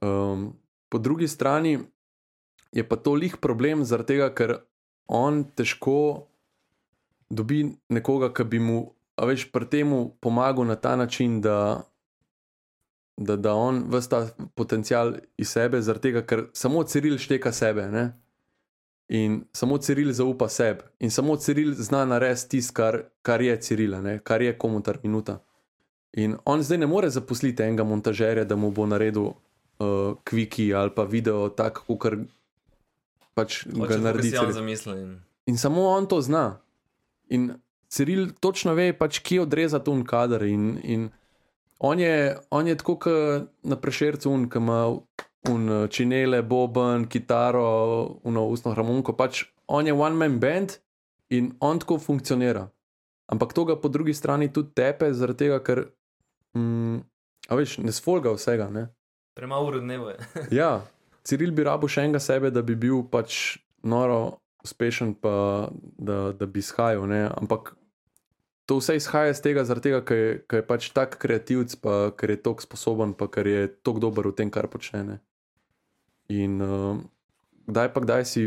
[0.00, 0.56] Um,
[0.88, 1.78] po drugi strani
[2.72, 4.56] je pa to lih problem, zaradi tega, ker
[5.10, 6.26] on težko
[7.30, 8.80] dobi nekoga, ki bi mu,
[9.18, 9.92] a veš, pri tem
[10.22, 11.82] pomagal na ta način, da,
[13.16, 14.20] da, da on vse ta
[14.54, 17.86] potencial iz sebe, zaradi tega, ker samo Ciril šteka sebe.
[17.90, 18.10] Ne?
[19.10, 24.00] In samo Ciril zaupa sebi, in samo Ciril zna narediti tisto, kar, kar je Cirila,
[24.00, 24.18] ne?
[24.24, 25.40] kar je komutar minuta.
[26.18, 30.90] In on zdaj ne more zaposliti enega montažerja, da mu bo naredil uh, kviki ali
[30.94, 32.18] pa video, tako kot
[33.34, 34.30] pač ga Hoče, da naredi.
[34.30, 34.52] Ciril.
[34.52, 34.98] zamislil.
[34.98, 35.18] In...
[35.46, 36.60] In samo on to zna.
[37.28, 37.52] In
[37.90, 40.44] Ciril točno ve, pač, kje odrezati un kader.
[40.46, 41.08] In, in
[41.78, 44.82] on, je, on je tako, kot na prešercu, un, ki ima
[45.50, 49.16] un eh, činele, boben, kitaro, uno ustno harmoniko.
[49.18, 50.76] Pač on je one man band
[51.30, 52.68] in on tako funkcionira.
[53.30, 55.84] Ampak to ga po drugi strani tudi tepe, zaradi tega, ker
[56.56, 57.00] mm,
[57.48, 58.70] a veš, ne sfolga vsega.
[58.70, 58.88] Ne?
[59.36, 60.18] Premalo ur dneva je.
[60.60, 60.82] Ja,
[61.24, 66.48] Ciril bi rabo še enega sebe, da bi bil pač noro uspešen, pa da, da
[66.48, 67.04] bi izhajal.
[67.08, 67.26] Ne?
[67.28, 67.74] Ampak
[68.68, 72.34] to vse izhaja iz tega, tega, ker je, ker je pač tak kreativc, pa ker
[72.34, 75.02] je tako sposoben, pa ker je tako dober v tem, kar počne.
[75.04, 75.16] Ne?
[76.30, 77.00] In uh,
[77.66, 78.44] kdaj pa kdaj si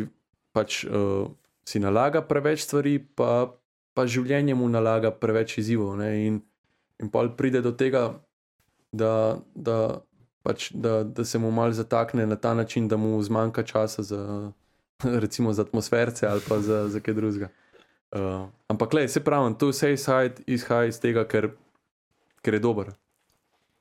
[0.55, 1.27] pač uh,
[1.67, 3.51] si nalaga preveč stvari, pa,
[3.95, 5.97] pa življenje mu nalaga preveč izzivov.
[5.99, 6.41] ne, In,
[7.03, 8.13] in pa pride do tega,
[8.95, 9.99] da, da,
[10.43, 14.51] pač, da, da se mu mal zatakne na ta način, da mu zmanjka časa za,
[15.23, 17.51] recimo, za atmosferce ali pa za, za kaj drugega.
[18.13, 21.49] Uh, ampak, le, se pravi, to vse izhaja, iz tega, ker,
[22.45, 22.93] ker je dober.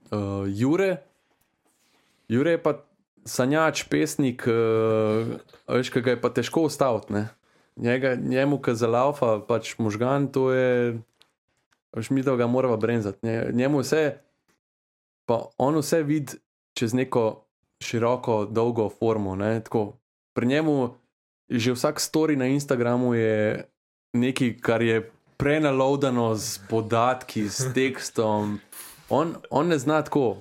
[0.09, 0.97] Uh, Jure,
[2.33, 2.79] Jure je pa
[3.29, 5.37] sanjač, pesnik, uh,
[5.69, 7.13] veš, ki ga je pa težko ustaviti.
[7.13, 7.29] ne.
[7.77, 10.99] Njega, njemu, ki za laufa, pač možgan, to je,
[11.93, 13.19] veš, mi da ga moramo brenzati.
[13.23, 14.19] Nje- Njemu vse,
[15.27, 16.33] pa on vse vidi
[16.75, 17.45] čez neko
[17.81, 19.37] široko, dolgo formo.
[19.37, 19.93] Ne, tako.
[20.33, 20.95] Pri njemu
[21.51, 23.65] že vsak story na Instagramu je
[24.13, 25.03] nekaj, kar je
[25.37, 28.59] prenaloadano z podatki, s tekstom.
[29.09, 30.37] On, on ne zna tako,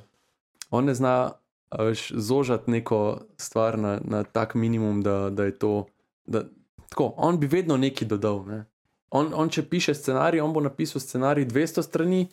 [0.70, 1.32] on ne zna
[1.74, 3.00] veš, zožati neko
[3.38, 5.86] stvar na, na tak minimum, da, da je to.
[6.26, 6.44] Da,
[6.90, 8.46] tako, on bi vedno nekaj dodal.
[8.46, 8.66] Ne.
[9.12, 12.28] On, on, če piše scenarij, on bo napisal scenarij 200 strani.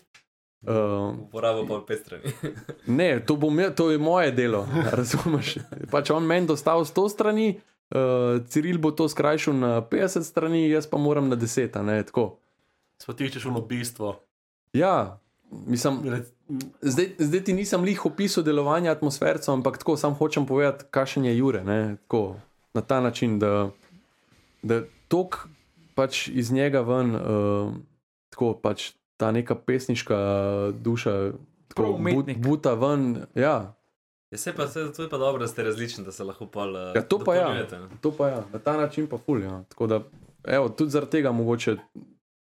[0.62, 2.32] Uh, Uporabo pa pet strani.
[2.98, 4.64] Ne, to, bom, to je moje delo,
[4.98, 5.56] razumeš?
[5.90, 7.48] Pač on meni dostavi 100 strani,
[7.90, 11.78] uh, Ciril bo to skrajšal na 50 strani, jaz pa moram na 10.
[11.78, 12.38] a Ne, tako.
[13.02, 14.16] Spotiščeš v bistvo.
[14.74, 15.18] ja,
[15.50, 16.22] mislim,
[16.82, 21.38] zdaj, zdaj ti nisem lih opisal delovanja atmosfercev, ampak tako sam hočem povedati, kakšen je
[21.38, 21.62] Jure.
[21.64, 22.36] Ne, tako,
[22.74, 23.70] na ta način, da,
[24.62, 25.48] da tok
[25.98, 27.72] pač iz njega ven, uh,
[28.30, 30.18] tako pač ta neka pesniška
[30.78, 31.16] duša,
[31.74, 32.38] tako but, umetnik.
[32.38, 33.26] buta ven.
[33.34, 33.74] Ja,
[34.28, 36.74] Ja, se pa, se, to je pa dobro, da ste različni, da se lahko pol.
[36.76, 37.42] Uh, Ja, to pa ja.
[37.44, 37.86] dopolnjujete, ne.
[38.00, 39.40] To pa ja, na ta način pa ful.
[39.42, 39.62] Ja.
[39.72, 40.00] Tako da,
[40.44, 41.76] evo, tudi zaradi tega mogoče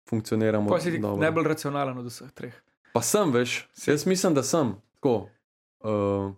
[0.10, 0.70] funkcioniramo.
[0.70, 1.22] Pa si ti dobro.
[1.22, 2.54] najbolj racionalen od vseh treh.
[2.94, 3.56] Pa sem, veš,
[3.88, 4.76] jaz mislim, da sem.
[5.00, 5.16] Tako.
[5.82, 6.34] Uh,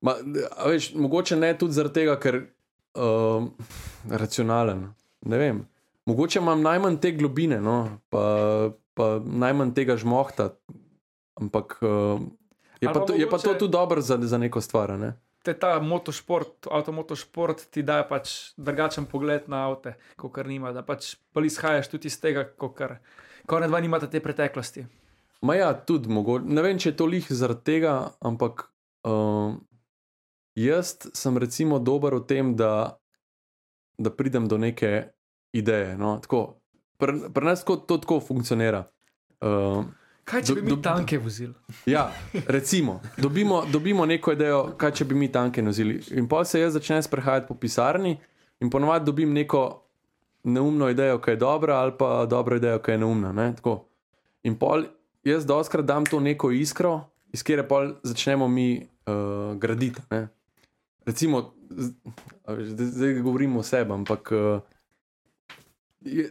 [0.00, 0.16] ma,
[0.56, 3.46] a veš, mogoče ne tudi zaradi tega, ker uh,
[4.10, 4.88] racionalen.
[5.30, 5.62] Ne vem.
[6.08, 8.22] Mogoče imam najmanj te globine, no, pa,
[8.96, 10.54] pa najmanj tega žmohta.
[11.36, 12.22] Ampak uh,
[12.80, 14.94] je, pa to, je pa to tudi dobro za, za neko stvar.
[14.98, 15.12] Ne?
[15.44, 20.72] Te ta motošport, avtomotošport ti daje pač drugačen pogled na avto, kot kar nima.
[20.72, 22.96] Da pač bolj izhajaš tudi iz tega, kot kar.
[23.46, 24.86] Ko ne dva nimata te preteklosti.
[25.44, 26.48] Ma ja, tudi mogoče.
[26.48, 27.94] Ne vem, če je to lih zaradi tega,
[28.24, 28.64] ampak
[29.04, 29.60] um,
[30.56, 32.96] jaz sem recimo dober v tem, da,
[34.00, 35.12] da pridem do neke
[35.52, 35.96] ideje.
[35.96, 36.18] No?
[36.18, 36.54] Tako,
[36.98, 38.84] Pri pri nas tako, to tako funkcionira.
[39.40, 39.94] Um,
[40.24, 41.54] Kaj če Do- bi mi do- tanke vozili?
[41.86, 42.10] ja,
[42.46, 46.00] recimo, dobimo, dobimo neko idejo, kaj če bi mi tanke nosili.
[46.10, 48.16] In pol se jaz začnem sprehajati po pisarni
[48.60, 49.62] in ponovadi dobim neko
[50.44, 53.32] neumno idejo, ki je dobra, ali pa dobro idejo, ki je neumna.
[53.32, 53.54] Ne?
[53.54, 53.76] Tako.
[54.42, 54.84] In pol
[55.24, 56.96] jaz doskrat dam to neko iskro,
[57.30, 58.68] iz kjer pol začnemo mi
[59.06, 59.14] uh,
[59.56, 60.02] graditi.
[60.10, 60.26] Ne?
[61.06, 61.52] Recimo,
[62.48, 64.60] zdaj, govorimo o sebi, ampak uh,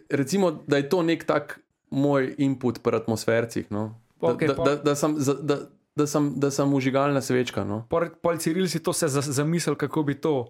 [0.10, 1.60] recimo, da je to nek tak
[1.90, 3.68] moj input pri atmosfercih.
[3.70, 3.96] No?
[4.18, 5.58] Da, Okej, da, pol- da, da, sem, da,
[5.96, 7.64] da, sem, da sem užigalna svečka.
[7.64, 7.86] No?
[7.88, 10.48] Pol pol Ciril si to se za- zamislil, kako bi to.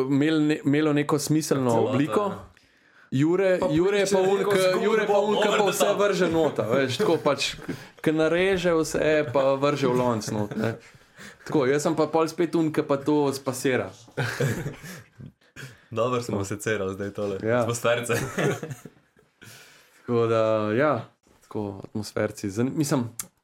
[0.00, 2.20] Imel ne, imelo neko smiselno Celota, obliko.
[2.22, 2.46] ja.
[3.12, 5.88] Jure, Pa Jure pa poišče un, neko ki zgodbo, Jure pa un, ki pa vse
[5.96, 7.48] vrže nota, veš, tako pač,
[7.98, 9.00] ki nareže vse,
[9.32, 10.54] pa vrže v lonc not.
[10.54, 10.76] Ne.
[11.42, 13.90] Tako, jaz sem pa pol spet un, ki pa to spasira.
[15.90, 17.38] Dobro smo se cerali zdaj tole.
[17.42, 17.66] Ja.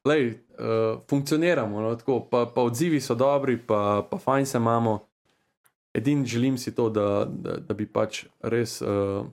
[0.05, 4.99] lej, uh, funkcioniramo, no, tako, pa, pa odzivi so dobri, pa, pa fajn se imamo.
[5.95, 9.27] Edini želim si to, da, da, da bi pač res uh,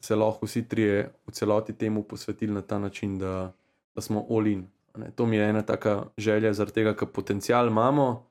[0.00, 3.52] se lahko vsi trije v celoti temu posvetili na ta način, da,
[3.94, 4.66] da smo olin.
[5.14, 8.26] To mi je ena taka želja, zaradi tega, ker potencial imamo.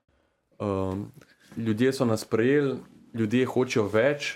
[0.59, 1.11] Um,
[1.57, 2.77] ljudje so nas prejeli,
[3.17, 4.35] ljudje hočejo več,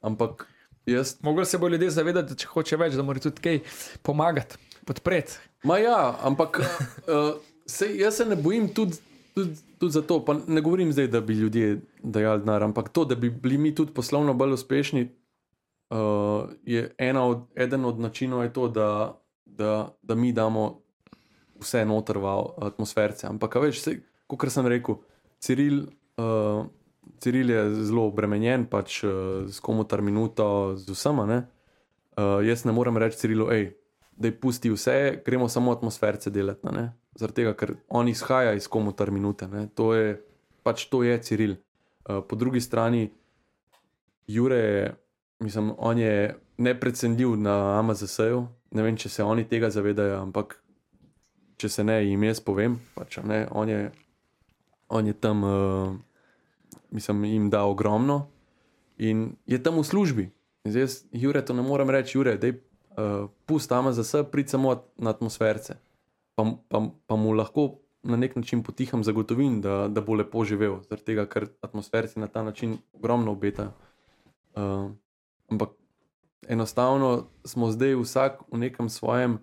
[0.00, 0.46] ampak
[0.86, 1.16] jaz.
[1.22, 3.60] Mogoče se bo ljudje zavedati, da če hoče več, da mora tudi kaj
[4.06, 5.38] pomagati, podpreti.
[5.68, 7.36] Ma ja, ampak uh,
[7.66, 8.98] se, jaz se ne bojim tudi,
[9.36, 10.20] tudi, tudi zato.
[10.24, 13.74] Pa ne govorim zdaj, da bi ljudje dajali denar, ampak to, da bi bili mi
[13.74, 15.08] tudi poslovno bolj uspešni,
[15.90, 16.88] uh, je
[17.20, 20.80] od, eden od načinov, to, da, da, da mi damo
[21.60, 22.34] vse noter v
[22.64, 23.26] atmosferce.
[23.28, 23.84] Ampak, veš,
[24.26, 25.02] kot sem rekel,
[25.40, 25.86] Ciril.
[26.20, 26.68] Uh,
[27.20, 31.26] Ciril je zelo obremenjen, pač uh, s komutar minuto, z vsema.
[31.28, 33.50] Uh, jaz ne morem reči Cirilu,
[34.16, 36.88] da je pusti vse, gremo samo atmosferce delati.
[37.14, 39.48] Zaradi tega, ker on izhaja iz komutar minute.
[39.74, 40.16] To je,
[40.62, 41.56] pač to je Ciril.
[42.08, 43.10] Uh, po drugi strani,
[44.30, 44.82] Jure je
[45.40, 48.48] mislim, on je neprecendljiv na Amazonu.
[48.70, 50.60] Ne vem, če se oni tega zavedajo, ampak
[51.58, 52.78] če se ne, jim jaz povem.
[52.94, 53.90] Pač, ne, on, je,
[54.88, 55.96] on je tam, uh,
[56.90, 58.26] mislim, jim da ogromno
[58.98, 60.30] in je tam v službi.
[60.64, 64.82] Zdaj, jaz, Jure, to ne morem reči, Jure, da je uh, pust Amazon, prid samo
[64.98, 65.78] na atmosferce.
[66.34, 70.80] Pa, pa, pa mu lahko na nek način potiham zagotovim, da, da bo lepo živel,
[70.88, 73.72] zaradi tega, ker atmosferci na ta način ogromno obetajo.
[74.54, 74.90] Uh,
[75.50, 75.68] Ampak
[76.48, 79.38] enostavno smo zdaj vsak v nekem svojem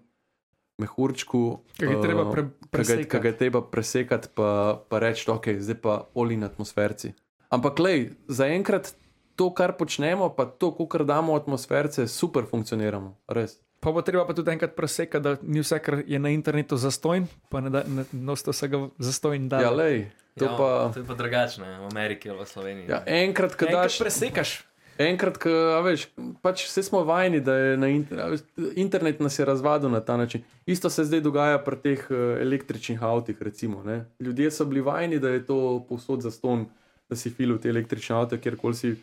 [0.77, 3.09] mehurčku, ki ga je treba pre, presekati.
[3.09, 7.13] Ki ga je treba presekati, pa, pa reči, ok, zdaj pa oli na atmosferci.
[7.49, 8.91] Ampak, lej, zaenkrat
[9.37, 13.15] to, kar počnemo, pa to, kar damo atmosferce, super funkcioniramo.
[13.31, 13.61] Res.
[13.79, 17.27] Pa bo treba pa tudi enkrat presekati, da ni vse, kar je na internetu zastojn,
[17.53, 19.45] pa ne, ne nosto vsega zastojn.
[19.53, 20.69] Ja, lej, to, ja, pa...
[20.93, 22.89] to je pa drugačne v Ameriki ali v Sloveniji.
[22.89, 24.01] Ja, enkrat, ko daš.
[24.01, 24.55] Presekaš.
[24.97, 25.51] Enkrat, ko,
[25.85, 26.07] veš,
[26.41, 28.33] pač vse smo vajeni, da je na inter,
[28.73, 30.41] internet nas je razvadil na ta način.
[30.65, 33.37] Isto se zdaj dogaja pri teh uh, električnih avtih.
[33.41, 33.83] Recimo,
[34.19, 36.65] Ljudje so bili vajeni, da je to povsod za ston,
[37.09, 38.95] da si filil te električne avte, kjerkoli si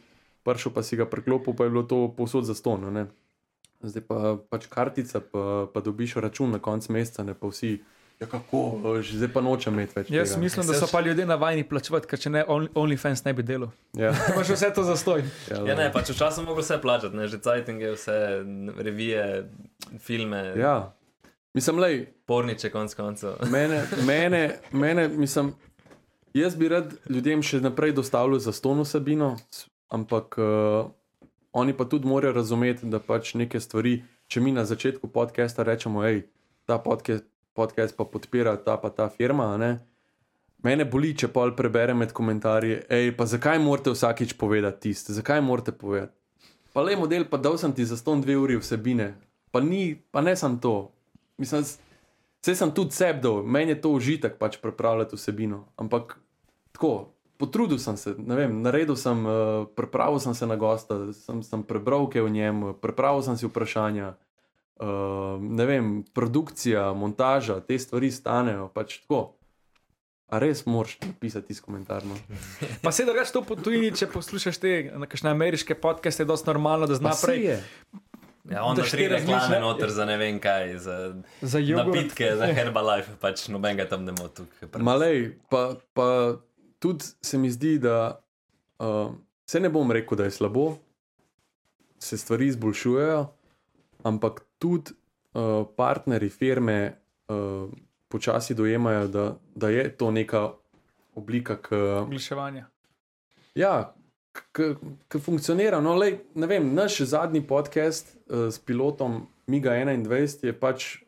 [0.45, 2.85] prišel, pa si ga preklopil, pa je bilo to povsod za ston.
[3.85, 7.79] Zdaj pa pač kartica, pa, pa dobiš račun na koncu meseca, ne pa vsi.
[8.21, 10.11] Ja, kako, zdaj pa nočem imeti več.
[10.15, 10.41] Jaz tega.
[10.41, 13.73] mislim, da so pa ljudje navajeni plačevati, ker če ne, OnlyFans ne bi delal.
[13.99, 14.13] Ja.
[14.33, 15.25] Imaš vse to za stoj.
[15.51, 18.17] Ja, ja, ne, pač včasih mogo vse plačati, ne, že cajtinge, vse
[18.87, 19.27] revije,
[19.99, 20.45] filme.
[20.61, 20.95] Ja,
[21.59, 22.05] mislim, lej.
[22.25, 23.43] Porniče, konc koncev.
[23.53, 25.51] Mene, mene, mene, mislim,
[26.35, 29.37] jaz bi rad ljudem še naprej dostavljal za ston vsebino,
[29.89, 30.91] ampak uh,
[31.53, 36.03] oni pa tudi morajo razumeti, da pač neke stvari, če mi na začetku podcasta rečemo,
[36.03, 36.27] hej,
[36.67, 37.25] ta podcast
[37.55, 39.57] podcast pa podpira ta pa ta firma.
[39.57, 39.79] Ne?
[40.65, 45.41] Mene boli, če pa preberem med komentarji, hej, pa zakaj morate vsakič povedati tiste, zakaj
[45.45, 46.13] morate povedati.
[46.75, 49.13] Pa le model, pa dal sem ti za ston dve uri vsebine,
[49.55, 50.91] pa, ni, pa ne sem to.
[51.39, 55.69] Mislim, vse sem tudi sebe dal, meni je to užitek pač prepravljati vsebino.
[55.79, 56.17] Ampak
[56.75, 61.43] tako, potrudil sem se, ne vem, naredil sem, uh, pripravil sem se na gosta, sem,
[61.47, 64.15] sem prebral kaj v njem, pripravil sem si vprašanja.
[64.75, 68.67] Uh, ne vem, produkcija, montaža, te stvari stanejo.
[68.75, 69.39] Pač tako.
[70.35, 72.17] A res moraš napisati iz komentarjev?
[72.85, 74.73] Pa se da reč to po tujini, če poslušaš te
[75.05, 77.61] nekakšne ameriške podcaste, je dosti normalno, da znaš prej.
[78.51, 80.97] Ja, on da štiri reklame noter za ne vem kaj, za,
[81.41, 84.69] za napitke, za Herbalife, pač noben ga tam ne more tukaj.
[84.85, 86.09] Malej, pa, pa
[86.85, 88.21] tudi se mi zdi, da
[88.79, 89.15] uh,
[89.47, 90.75] se ne bom rekel, da je slabo,
[91.99, 93.23] se stvari izboljšujejo,
[94.03, 96.93] ampak tudi uh, partnerji firme
[97.29, 97.73] uh,
[98.09, 99.25] počasi dojemajo, da,
[99.55, 100.51] da je to neka
[101.15, 101.57] oblika
[102.03, 102.67] oglaševanja.
[103.55, 103.95] Ja,
[104.53, 105.81] ki funkcionira.
[105.81, 110.99] No, lej, vem, naš zadnji podcast uh, s pilotom Miga 21 je pač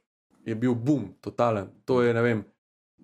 [0.47, 1.69] je bil boom, totalen.
[1.85, 2.45] To je, ne vem.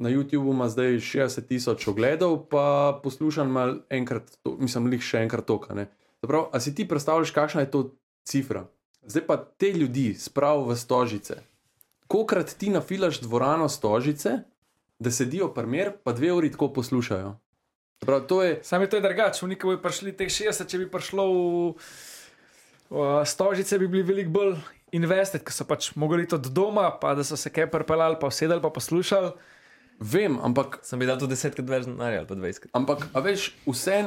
[0.03, 5.23] Na YouTubu ima zdaj 60 tisoč ogledov, pa poslušam malo enkrat, to, mislim, lih še
[5.23, 5.77] enkrat toka.
[6.51, 7.83] A si ti predstavljaš, kakšna je to
[8.27, 8.67] cifra?
[9.07, 11.39] Zdaj pa te ljudi spravi v stožice.
[12.11, 14.43] Kokrat ti nafilaš dvorano stožice,
[14.99, 17.37] da sedijo primer, pa dve uri tako poslušajo.
[18.03, 18.59] Prav, to je...
[18.63, 21.73] Sam je to drugače, v neki bi prišli teh 60, če bi prišlo v,
[22.91, 24.55] v stožice, bi bili veliko bolj
[24.93, 28.31] investirani, ker so pač mogli to od doma, pa da so se kaj prepeljali, pa
[28.35, 29.33] sedeli, pa poslušali.
[30.03, 30.81] Vem, ampak.
[30.83, 32.71] Sem bi dal tudi desetkrat več denarja, ali pa dvajsetkrat.
[32.73, 33.99] Ampak, a veš, vse,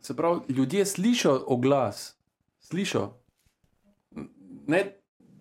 [0.00, 2.16] se pravi, ljudje slišijo oglas,
[2.60, 3.04] slišijo,
[4.66, 4.80] ne,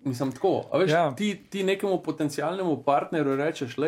[0.04, 0.70] mislim tako.
[0.72, 1.16] a Veš, Ja.
[1.16, 3.88] ti, ti nekemu potencialnemu partnerju rečeš, da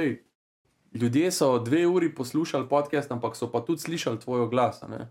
[0.94, 4.84] ljudje so dve uri poslušali podcast, ampak so pa tudi slišali tvoj glas.
[4.84, 5.08] a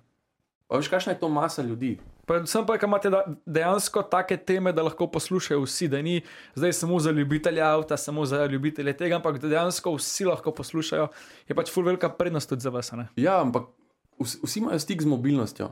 [0.71, 1.99] veš, kakšna je to masa ljudi?
[2.29, 3.11] Predvsem pa, ker imate
[3.47, 6.21] dejansko take teme, da lahko poslušajo vsi, da ni
[6.55, 11.09] zdaj samo za ljubitelje avta, samo za ljubitelje tega, ampak da dejansko vsi lahko poslušajo,
[11.49, 12.93] je pač ful velika prednost tudi za vas.
[12.93, 13.09] ne.
[13.17, 13.63] Ja, ampak
[14.19, 15.71] vsi, vsi imajo stik z mobilnostjo.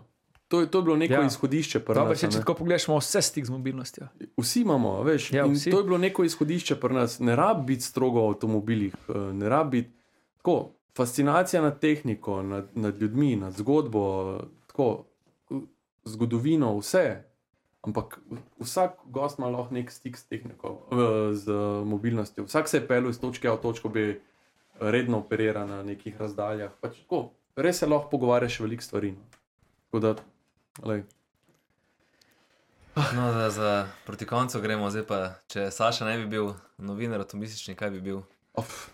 [0.48, 1.26] To je, to je bilo neko Ja.
[1.26, 1.80] izhodišče.
[1.80, 4.06] pri Dobro, nas, če, tako pogledamo, vse stik z mobilnostjo.
[4.36, 5.32] Vsi imamo, veš.
[5.32, 5.70] Ja, vsi.
[5.70, 7.18] To je bilo neko izhodišče pri nas.
[7.18, 9.94] Ne rabi biti strogo v avtomobilih, eh, ne rabi biti
[10.36, 10.72] tako.
[10.96, 15.04] Fascinacija nad tehniko, nad, nad ljudmi, nad zgodbo, tako,
[16.06, 17.22] zgodovino, vse.
[17.86, 18.18] Ampak
[18.58, 21.52] vsak gost ima lahko nek stik s tehniko, eh, z
[21.84, 22.46] mobilnostjo.
[22.48, 24.20] Vsak se je pelil iz točke A v točko B,
[24.80, 26.72] redno operira na nekih razdaljah.
[26.80, 29.12] Pač, tako, res se lahko pogovarjaš veliko stvari.
[29.12, 29.22] no.
[29.86, 30.14] Tako da,
[30.82, 31.04] lej.
[32.96, 35.18] No, da za proti koncu gremo, zdaj pa,
[35.52, 38.22] če Saša ne bi bil novinar, atomistični, kaj bi bil?
[38.54, 38.88] Of.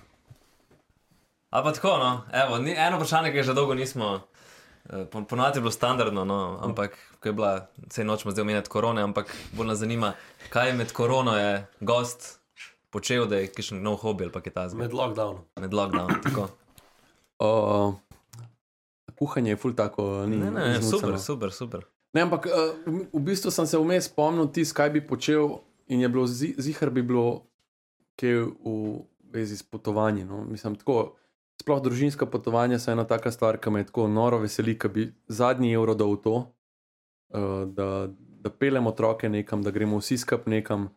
[1.51, 4.21] Ali pa tako, no, Evo, ni, eno vprašanje, ki ga že dolgo nismo.
[4.85, 7.53] Eh, pon- Ponovadi je bilo standardno, no, ampak ko je bila,
[7.85, 10.13] vse noč smo zdaj omenjali korone, ampak bolj nas zanima,
[10.49, 12.39] kaj med korono je gost
[12.91, 15.41] počel, da je kakšen nov hobi ali pa kaj ta zmed, Med lockdownom.
[15.57, 16.23] med lockdownom.
[16.23, 16.49] tako.
[17.39, 17.95] Uh,
[19.15, 20.91] kuhanje je ful tako, ni Ne, ne, izmucano.
[20.91, 21.81] super, super, super.
[22.13, 22.53] Ne, ampak uh,
[23.11, 25.49] v bistvu sem se vmes spomnil, tis, kaj bi počel,
[25.89, 27.43] in je bilo zi- zihar bi bilo,
[28.15, 28.29] kaj
[28.59, 30.29] v vezi s potovanjem.
[30.29, 30.45] No?
[30.45, 31.15] Mislim, tako,
[31.63, 35.73] sploh družinska potovanja so ena taka stvar, ki me tako noro veseli, da bi zadnji
[35.79, 37.89] evro dal v to, uh, da,
[38.43, 40.91] da pelemo otroke nekam, da gremo vsi skup nekam.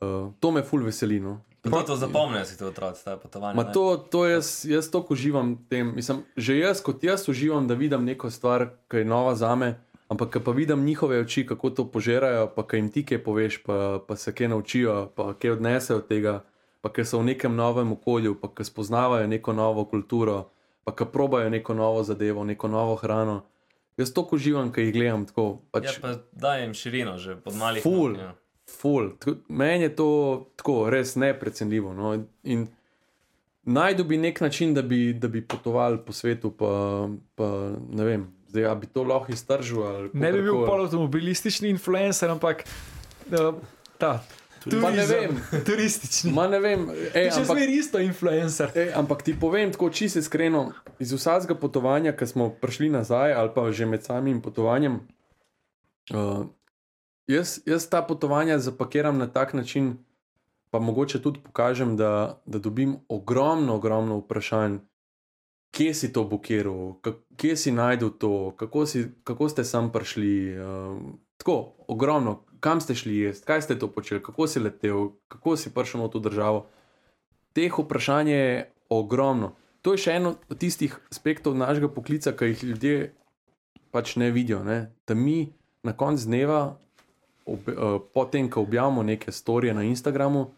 [0.00, 1.20] Uh, to me ful veseli.
[1.20, 1.42] No?
[1.64, 3.54] In to, to zapomnijo si ti otroci, ta potovanja.
[3.54, 5.92] Ma to, to jaz, jaz toliko uživam tem.
[5.94, 9.74] Mislim, že jaz, kot jaz, uživam, da vidim neko stvar, ki je nova za me,
[10.08, 14.00] ampak pa vidim njihove oči, kako to požerajo, pa kaj jim ti kaj poveš, pa,
[14.08, 16.40] pa se kaj naučijo, pa kaj odnesejo od tega,
[16.80, 20.50] pa ker so v nekem novem okolju, pa ker spoznavajo neko novo kulturo,
[20.84, 23.42] pa ker probajo neko novo zadevo, neko novo hrano.
[23.96, 25.60] Jaz toliko uživam, ki jih gledam tako.
[25.70, 27.82] Pač, Ja, pa daj jim širino, že pod malih.
[27.82, 28.12] Ful.
[28.16, 28.34] nog, ja.
[28.80, 29.10] Ful.
[29.48, 30.08] Meni je to
[30.56, 31.92] tako res neprecenljivo.
[31.92, 32.14] No?
[32.44, 32.68] In
[33.64, 37.48] najdu bi nek način, da bi, da bi potovali po svetu, pa, pa
[37.90, 39.82] ne vem, zdaj bi to lahko iztržil.
[39.82, 40.66] ali Ne bi bil kakorkoli.
[40.70, 42.64] poloautomobilistični influencer, ampak
[43.26, 43.54] uh,
[43.98, 44.22] ta.
[44.66, 45.40] Ma ne turizem.
[45.50, 45.64] vem.
[45.64, 46.32] Turistični.
[46.32, 48.70] Ma ne vem, ej, ampak, zmeri isto influencer.
[48.74, 53.50] ej, ampak ti povem tako čisto iskreno, iz vsakega potovanja, ki smo prišli nazaj, ali
[53.54, 55.00] pa že med samim potovanjem,
[56.12, 56.44] uh,
[57.26, 59.96] jaz, jaz ta potovanja zapakiram na tak način,
[60.70, 64.78] pa mogoče tudi pokažem, da, da dobim ogromno, ogromno vprašanj,
[65.70, 67.00] kje si to bukiral,
[67.36, 70.58] kje si najdel to, kako, si, kako ste sem prišli.
[70.58, 71.00] Uh,
[71.40, 75.72] tako, ogromno, kam ste šli jesti, kaj ste to počeli, kako si letel, kako si
[75.74, 76.66] prišel v to državo.
[77.56, 79.54] Teh vprašanj je ogromno.
[79.82, 82.96] To je še eno od tistih aspektov našega poklica, ki jih ljudje
[83.90, 84.60] pač ne vidijo.
[84.64, 84.92] Ne?
[85.08, 85.52] Da mi
[85.82, 86.76] na koncu dneva,
[87.48, 90.50] ob, uh, potem, ko objavimo neke storije na Instagramu,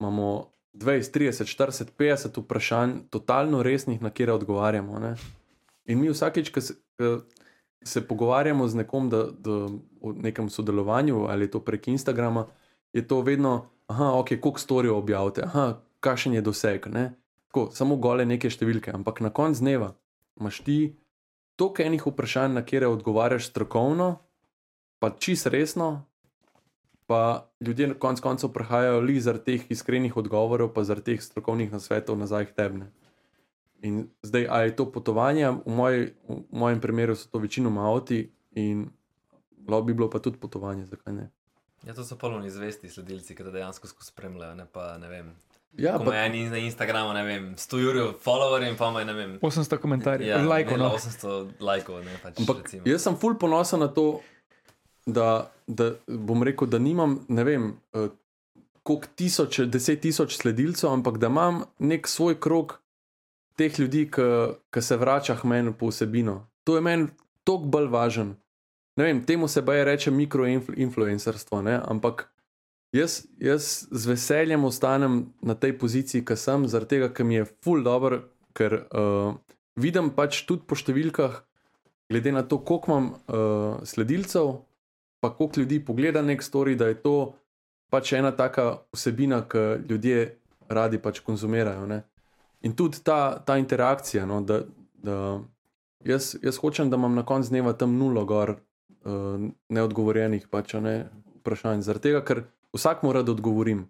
[0.00, 4.98] imamo 20, 30, 40, 50 vprašanj, totalno resnih, na kere odgovarjamo.
[4.98, 5.14] Ne?
[5.86, 6.64] In mi vsakeč, ko
[7.84, 9.50] se, pogovarjamo z nekom, da, da
[10.00, 12.46] o nekem sodelovanju ali je to prek Instagrama,
[12.92, 16.86] je to vedno, aha, ok, koliko storijo objavite, aha, kakšen je doseg.
[16.86, 17.12] Ne?
[17.46, 19.94] Tako, samo gole neke številke, ampak na koncu dneva
[20.40, 20.78] imaš ti
[21.56, 24.14] toliko enih vprašanj, na kere odgovarjaš strokovno,
[24.98, 26.06] pa čist resno,
[27.06, 31.72] pa ljudje na koncu koncev prihajajo li zaradi teh iskrenih odgovorov, pa zaradi teh strokovnih
[31.72, 32.84] nasvetov nazaj k tebi.
[33.82, 35.94] In zdaj, a je to potovanje, v, moj,
[36.28, 38.90] v mojem primeru so to večinoma avti, in
[39.68, 41.30] lahko bi bilo pa tudi potovanje, zakaj ne.
[41.86, 44.54] Ja, to so polni zvesti sledilci, ki te dejansko spremljajo.
[44.54, 45.30] Ne pa, ne vem.
[45.78, 49.12] Ja, pa, imajo eni na Instagramu, ne vem, 100 jurjev followerjev in pa imajo, ne
[49.14, 50.76] vem, 800 komentarjev, ja, lajkov.
[50.76, 50.90] ne, No.
[50.98, 52.40] 800 lajkov, ne pač.
[52.42, 52.82] ampak recimo.
[52.84, 54.20] jaz sem ful ponosen na to,
[55.06, 58.08] da, da bom rekel, da nimam, ne vem, eh,
[58.82, 62.80] koliko tisoč, deset tisoč sledilcev, ampak da imam nek svoj krog
[63.60, 66.46] teh ljudi, ki se vrača k meni po vsebino.
[66.64, 67.08] To je meni
[67.44, 68.34] toliko bolj važen.
[68.96, 72.26] Ne vem, temu se baje reče mikroinfluencerstvo, ampak
[72.92, 77.46] jaz, jaz z veseljem ostanem na tej poziciji, ki sem, zaradi tega, ker mi je
[77.64, 78.22] full dobro,
[78.56, 79.36] ker uh,
[79.76, 81.38] vidim pač tudi po številkah,
[82.10, 84.56] glede na to, koliko imam uh, sledilcev,
[85.22, 87.16] pa koliko ljudi pogleda nek story, da je to
[87.92, 90.26] pač ena taka vsebina, ki ljudje
[90.70, 91.86] radi pač konzumirajo.
[91.86, 92.02] Ne?
[92.60, 94.60] In tudi ta, ta interakcija, no, da,
[95.00, 95.40] da
[96.04, 101.08] jaz, jaz hočem, da imam na koncu dneva tam nulo gor uh, neodgovorjenih pač, ne,
[101.40, 101.84] vprašanj.
[101.86, 102.44] Zaradi tega, ker
[102.76, 103.86] vsak mora da odgovorim.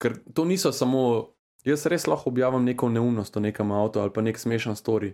[0.00, 1.34] Ker to niso samo,
[1.68, 5.12] jaz res lahko objavim neko neumnost o nekem avtu ali pa nek smešen story.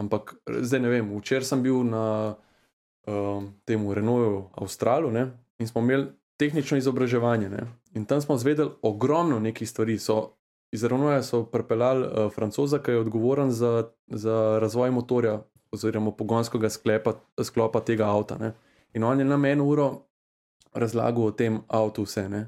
[0.00, 2.34] Ampak zdaj ne vem, včeraj sem bil na
[3.06, 6.08] um, tem Renaultu Avstralu ne, in smo imeli
[6.40, 7.48] tehnično izobraževanje.
[7.48, 9.98] Ne, in tam smo zvedeli ogromno nekih stvari.
[9.98, 10.39] So,
[10.72, 15.40] iz Renaulta so pripeljali uh, francoza, ki je odgovoren za, za razvoj motorja
[15.72, 18.38] oziroma pogonskega sklepa, sklopa tega avta.
[18.38, 18.52] Ne.
[18.94, 19.90] In on je nam eno uro
[20.74, 22.28] razlagal o tem avtu vse.
[22.28, 22.46] Ne.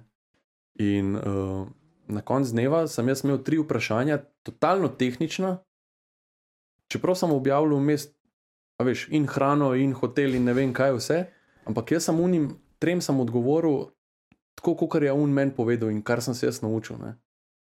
[0.75, 1.67] In uh,
[2.09, 5.57] na koncu dneva sem jaz imel tri vprašanja, totalno tehnična,
[6.91, 8.09] čeprav sem objavil vmes,
[8.83, 11.19] veš, in hrano, in hotel, in ne vem kaj vse,
[11.67, 12.51] ampak jaz sem unim
[12.83, 13.93] trem sem odgovoril
[14.59, 16.99] tako, kot je un meni povedal in kar sem se jaz naučil.
[16.99, 17.15] Ne.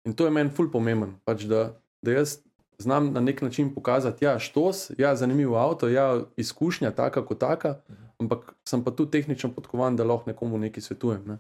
[0.06, 1.68] In to je meni ful pomemben, pač da,
[2.02, 2.40] da jaz
[2.82, 7.76] znam na nek način pokazati, ja, štos, ja, zanimiv avto, ja, izkušnja, taka kot taka,
[8.20, 11.28] ampak sem pa tu tehnično podkovan, da lahko nekomu nekaj svetujem.
[11.28, 11.38] Ne.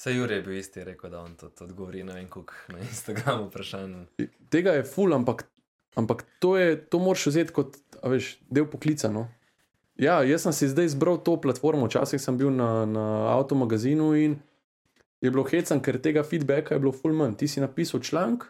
[0.00, 3.50] Saj Jurij je bil isti, rekel, da on to odgovori na en kuk na Instagramu
[3.50, 3.96] vprašanj.
[4.48, 5.44] Tega je ful, ampak,
[5.94, 9.10] ampak to, je, to moraš vzeti kot veš, del poklica.
[9.12, 9.26] No?
[10.00, 14.38] Ja, jaz sem si zdaj izbral to platformo, včasih sem bil na, na avtomagazinu in
[15.20, 17.36] je bilo hecam, ker tega feedbacka je bilo ful manj.
[17.40, 18.46] Ti si napisal članek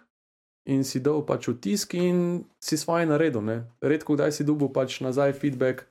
[0.71, 3.43] in si dal pač v tisk in si svoje naredil.
[3.43, 3.65] Ne?
[3.83, 5.87] Redko kdaj si dobil pač nazaj feedback.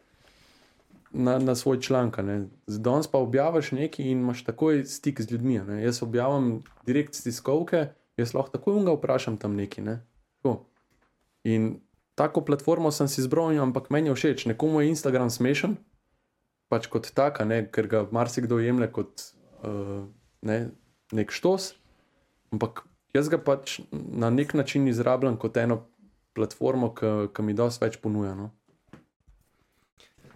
[1.10, 2.22] Na, na svoj članek.
[2.70, 5.58] Danes pa objaviš nekaj in imaš takoj stik z ljudmi.
[5.66, 5.82] Ne?
[5.82, 9.84] Jaz objavim direkt z tiskovke, jaz lahko takoj unga vprašam tam nekaj.
[9.84, 9.96] Ne?
[11.44, 11.80] In
[12.16, 14.46] tako platformo sem si izbral, ampak meni je všeč.
[14.46, 15.78] Nekomu je Instagram smešen,
[16.70, 17.64] pač kot taka, ne?
[17.66, 19.24] ker ga marsikdo jemlje kot
[19.66, 20.06] uh,
[20.42, 20.70] ne,
[21.12, 21.74] nek štos.
[22.54, 22.84] Ampak
[23.14, 25.84] jaz ga pač na nek način izrabljam kot eno
[26.34, 28.36] platformo, ki mi dosti več ponuja.
[28.38, 28.52] No?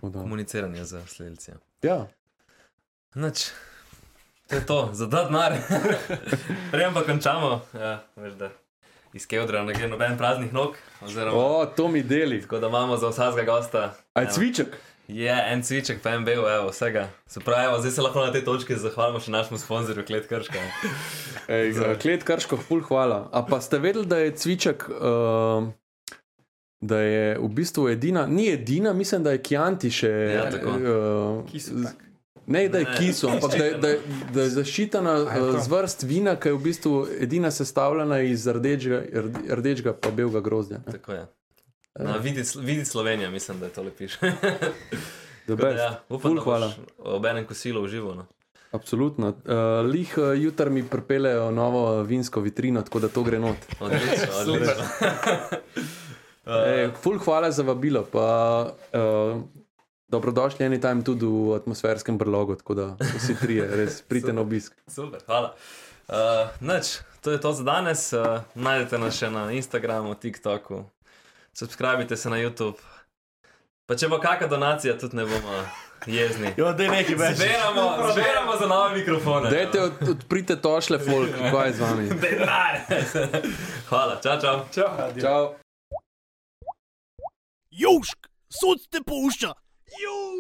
[0.02, 1.56] Komuniciranje z sledilci.
[1.84, 2.08] Ja,
[3.16, 3.52] Noč,
[4.50, 5.54] to je to, za da denar.
[6.72, 7.62] Prejem pa končamo.
[7.74, 8.50] Ja, veš, da
[9.14, 10.76] iz Keodra ne gre noben praznih nog.
[11.02, 12.42] Oziroma, o, to mi deli.
[12.42, 13.94] Tako da imamo za vsakega gosta.
[14.14, 14.78] Aj cviček.
[15.08, 17.10] Je en cviček, pa en bil, evo, vsega.
[17.28, 20.62] Se pravi, evo, zdaj se lahko na tej točki zahvalimo še našemu sponzorju, Klet Krška.
[21.52, 23.28] Ej, za klet Krško, ful hvala.
[23.32, 25.68] A pa ste vedeli, da je cviček, uh,
[26.82, 30.14] da je v bistvu edina, ni edina, mislim, da je Kjanti še.
[30.38, 30.70] Ja, tako.
[30.80, 32.00] Uh, Kisu, tak.
[32.48, 34.00] Ne, da je kiso, ampak da je, da je,
[34.34, 35.60] da je zaščitena A je uh, to?
[35.64, 40.42] z vrst vina, ki je v bistvu edina sestavljena iz rdečega, rde- rdečega pa belega
[40.44, 40.82] grozdja.
[40.86, 40.92] ne.
[40.92, 41.22] Tako je.
[42.00, 44.18] Na, vidi, vidi Slovenija, mislim, da je to lepiš.
[45.48, 46.68] Ja, upam, Ful da hvala.
[46.68, 48.16] boš ob enem kosilu užival.
[48.16, 48.26] No.
[48.72, 49.28] Absolutno.
[49.28, 53.58] Uh, lih uh, jutri mi pripeljejo novo vinsko vitrino, tako da to gre not.
[53.80, 54.86] Odlično, odlično.
[56.68, 58.06] Ej, ful hvala za vabilo.
[58.12, 58.24] Pa,
[58.94, 59.42] uh,
[60.08, 62.88] dobrodošli anytime tudi v atmosferskem brlogu, tako da
[63.18, 64.74] vsi trije, res pridite na obisk.
[64.88, 65.54] Super, hvala.
[66.08, 66.16] Uh,
[66.60, 68.14] noč, to je to za danes.
[68.14, 70.86] Uh, najdete nas še na Instagramu, TikToku,
[71.54, 72.78] subskrbite se na YouTube.
[73.86, 75.58] Pa če bo kakšna donacija, tudi ne bomo
[76.08, 76.54] jezni.
[76.58, 77.38] Jo, da je nekaj več.
[77.38, 79.52] Zbiramo, zbiramo za nove mikrofone.
[79.52, 82.08] Dajte, od, odprite tošle, folk, kaj je z vami.
[82.24, 82.80] Denar.
[83.90, 84.56] Hvala, čau, čau.
[84.74, 85.10] Čau.
[85.22, 85.44] Čau.
[87.72, 89.54] Južk, sod te pušča.
[90.00, 90.33] Južk.